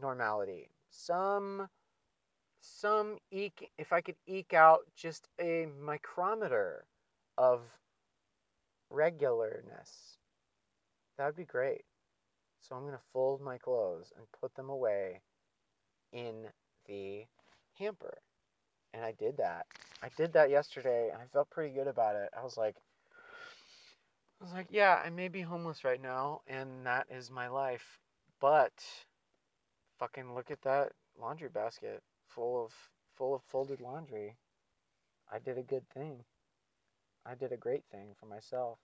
[0.00, 0.70] normality.
[0.90, 1.68] Some,
[2.60, 6.84] some eke, if I could eke out just a micrometer
[7.38, 7.62] of
[8.92, 10.18] regularness,
[11.18, 11.84] that would be great.
[12.60, 15.20] So I'm going to fold my clothes and put them away
[16.16, 16.46] in
[16.86, 17.26] the
[17.78, 18.18] hamper.
[18.94, 19.66] And I did that.
[20.02, 22.30] I did that yesterday and I felt pretty good about it.
[22.36, 22.76] I was like,
[24.40, 27.98] I was like, yeah, I may be homeless right now and that is my life,
[28.40, 28.72] but
[29.98, 32.72] fucking look at that laundry basket full of
[33.16, 34.36] full of folded laundry.
[35.32, 36.24] I did a good thing.
[37.26, 38.78] I did a great thing for myself.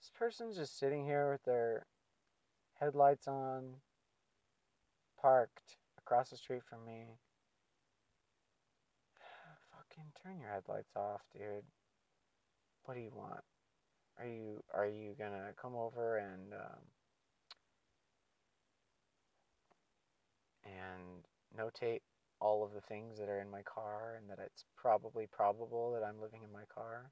[0.00, 1.86] This person's just sitting here with their
[2.78, 3.74] headlights on,
[5.20, 5.76] parked
[6.08, 7.04] across the street from me.
[9.72, 11.64] Fucking turn your headlights off, dude.
[12.84, 13.44] What do you want?
[14.18, 16.80] Are you are you gonna come over and um,
[20.64, 22.00] and notate
[22.40, 26.06] all of the things that are in my car and that it's probably probable that
[26.06, 27.10] I'm living in my car?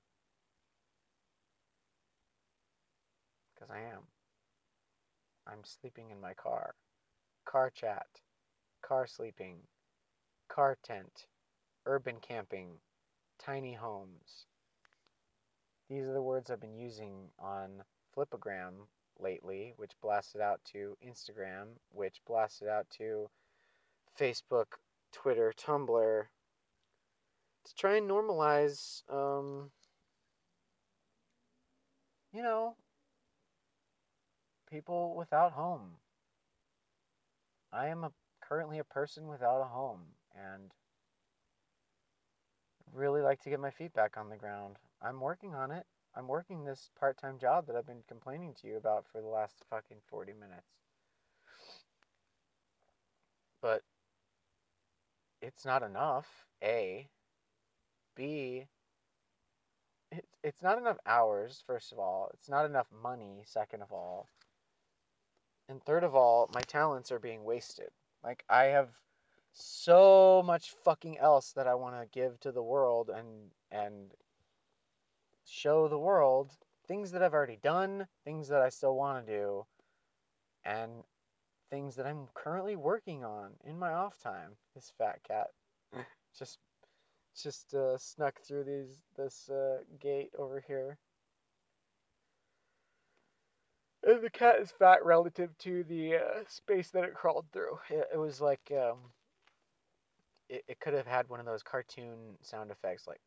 [3.55, 4.05] Because I am.
[5.47, 6.75] I'm sleeping in my car.
[7.45, 8.07] Car chat.
[8.83, 9.57] Car sleeping.
[10.49, 11.27] Car tent.
[11.87, 12.79] Urban camping.
[13.39, 14.47] Tiny homes.
[15.89, 17.83] These are the words I've been using on
[18.17, 18.73] Flipagram
[19.21, 23.29] lately, which blasted out to Instagram, which blasted out to
[24.19, 24.67] Facebook,
[25.13, 26.23] Twitter, Tumblr,
[27.65, 29.71] to try and normalize, um,
[32.33, 32.77] you know,
[34.71, 35.97] people without home.
[37.73, 38.13] I am a,
[38.49, 40.03] currently a person without a home
[40.35, 40.71] and
[42.95, 44.77] really like to get my feet back on the ground.
[45.03, 45.85] I'm working on it.
[46.15, 49.29] I'm working this part time job that I've been complaining to you about for the
[49.29, 50.67] last fucking 40 minutes.
[53.61, 53.83] But
[55.43, 56.27] it's not enough,
[56.63, 57.09] A.
[58.15, 58.67] B.
[60.11, 62.31] It's, it's not enough hours, first of all.
[62.33, 64.29] It's not enough money, second of all.
[65.69, 67.91] And third of all, my talents are being wasted.
[68.27, 68.91] Like, I have
[69.53, 74.13] so much fucking else that I want to give to the world and and
[75.47, 76.51] show the world
[76.89, 79.67] things that I've already done, things that I still want to do,
[80.65, 80.91] and
[81.71, 84.53] things that I'm currently working on in my off time.
[84.75, 85.49] This fat cat
[86.39, 86.59] just
[87.41, 90.99] just uh, snuck through these this uh, gate over here.
[94.07, 97.79] And the cat is fat relative to the uh, space that it crawled through.
[97.91, 98.99] It, it was like um,
[100.49, 103.21] it, it could have had one of those cartoon sound effects like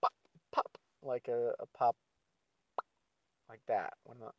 [0.00, 0.12] pop,
[0.52, 1.96] pop, like a, a pop
[3.48, 3.94] like that.
[4.04, 4.30] When the,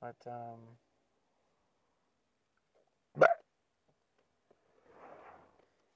[0.00, 0.58] but um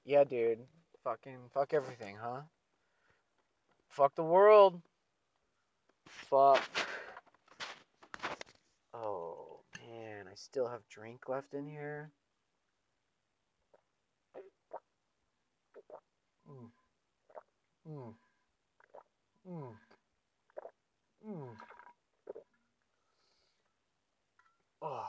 [0.05, 0.61] yeah, dude.
[1.03, 2.43] Fucking fuck everything, huh?
[3.91, 4.81] Fuck the world.
[6.09, 6.63] Fuck.
[8.95, 10.27] Oh, man.
[10.31, 12.11] I still have drink left in here.
[16.49, 16.71] Mm.
[17.89, 18.15] Mm.
[19.49, 19.73] Mm.
[21.29, 21.49] Mm.
[24.83, 25.07] Oh.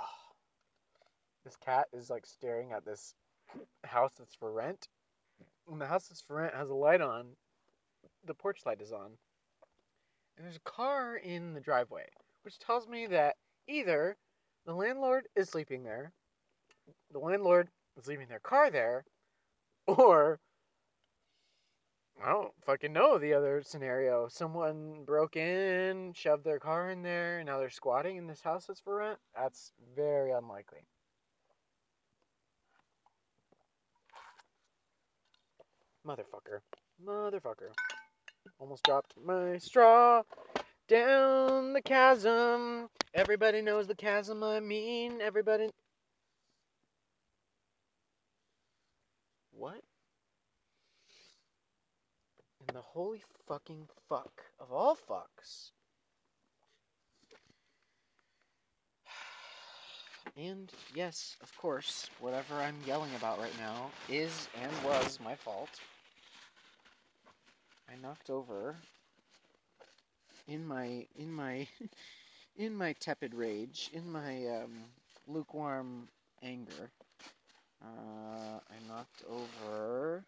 [1.45, 3.13] This cat is like staring at this
[3.83, 4.87] house that's for rent.
[5.71, 7.27] And the house that's for rent has a light on.
[8.25, 9.11] The porch light is on.
[10.37, 12.07] And there's a car in the driveway,
[12.43, 13.35] which tells me that
[13.67, 14.17] either
[14.65, 16.11] the landlord is sleeping there,
[17.11, 19.05] the landlord is leaving their car there,
[19.87, 20.39] or
[22.23, 24.27] I don't fucking know the other scenario.
[24.27, 28.65] Someone broke in, shoved their car in there, and now they're squatting in this house
[28.67, 29.17] that's for rent.
[29.35, 30.85] That's very unlikely.
[36.05, 36.59] Motherfucker.
[37.03, 37.71] Motherfucker.
[38.59, 40.23] Almost dropped my straw
[40.87, 42.89] down the chasm.
[43.13, 45.21] Everybody knows the chasm I mean.
[45.21, 45.69] Everybody.
[49.51, 49.81] What?
[52.67, 55.71] And the holy fucking fuck of all fucks.
[60.37, 65.69] And yes, of course, whatever I'm yelling about right now is and was my fault.
[68.01, 68.75] Knocked over
[70.47, 71.67] in my in my
[72.57, 74.83] in my tepid rage, in my um,
[75.27, 76.07] lukewarm
[76.41, 76.91] anger,
[77.83, 80.23] uh, I knocked over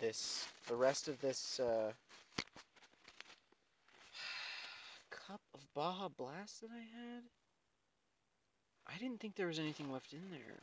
[0.00, 1.92] this, the rest of this uh,
[5.10, 7.22] cup of Baja Blast that I had.
[8.86, 10.62] I didn't think there was anything left in there.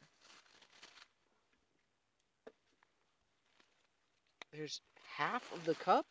[4.56, 4.80] There's
[5.18, 6.06] half of the cup?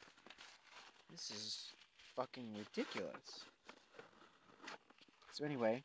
[1.10, 1.68] This is
[2.14, 3.44] fucking ridiculous.
[5.32, 5.82] So anyway,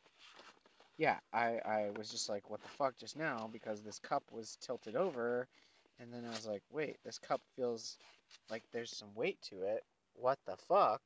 [0.98, 4.58] yeah, I, I was just like, what the fuck just now because this cup was
[4.62, 5.48] tilted over
[6.00, 7.98] and then I was like, wait, this cup feels
[8.50, 9.84] like there's some weight to it.
[10.16, 11.02] What the fuck?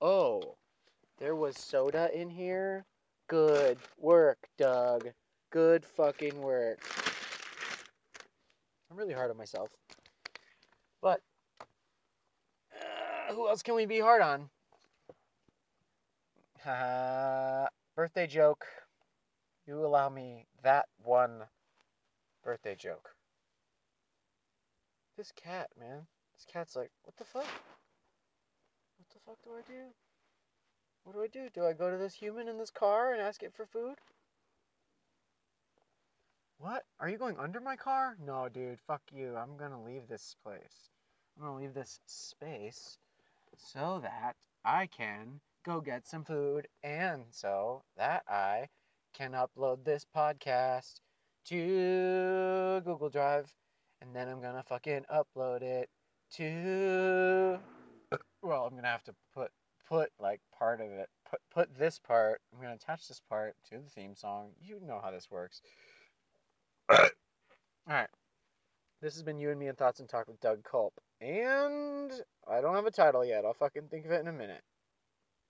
[0.00, 0.54] Oh,
[1.18, 2.84] there was soda in here?
[3.28, 5.08] Good work, Doug.
[5.50, 6.78] Good fucking work.
[8.90, 9.70] I'm really hard on myself.
[11.00, 11.20] But
[12.72, 14.48] uh, who else can we be hard on?
[16.66, 18.64] Uh, birthday joke.
[19.66, 21.42] You allow me that one
[22.42, 23.10] birthday joke.
[25.16, 26.06] This cat, man.
[26.36, 27.44] This cat's like, what the fuck?
[27.44, 29.84] What the fuck do I do?
[31.04, 31.48] What do I do?
[31.54, 33.96] Do I go to this human in this car and ask it for food?
[36.58, 36.84] What?
[36.98, 38.16] Are you going under my car?
[38.24, 39.36] No, dude, fuck you.
[39.36, 40.90] I'm gonna leave this place.
[41.36, 42.98] I'm gonna leave this space
[43.56, 48.68] so that I can go get some food and so that I
[49.14, 51.00] can upload this podcast
[51.46, 53.52] to Google Drive
[54.00, 55.88] and then I'm gonna fucking upload it
[56.32, 57.58] to
[58.42, 59.50] well, I'm gonna have to put
[59.88, 63.78] put like part of it put put this part I'm gonna attach this part to
[63.78, 64.50] the theme song.
[64.60, 65.62] You know how this works.
[66.90, 68.10] Alright.
[69.00, 70.94] This has been You and Me and Thoughts and Talk with Doug Culp.
[71.20, 72.12] And
[72.48, 73.44] I don't have a title yet.
[73.44, 74.62] I'll fucking think of it in a minute.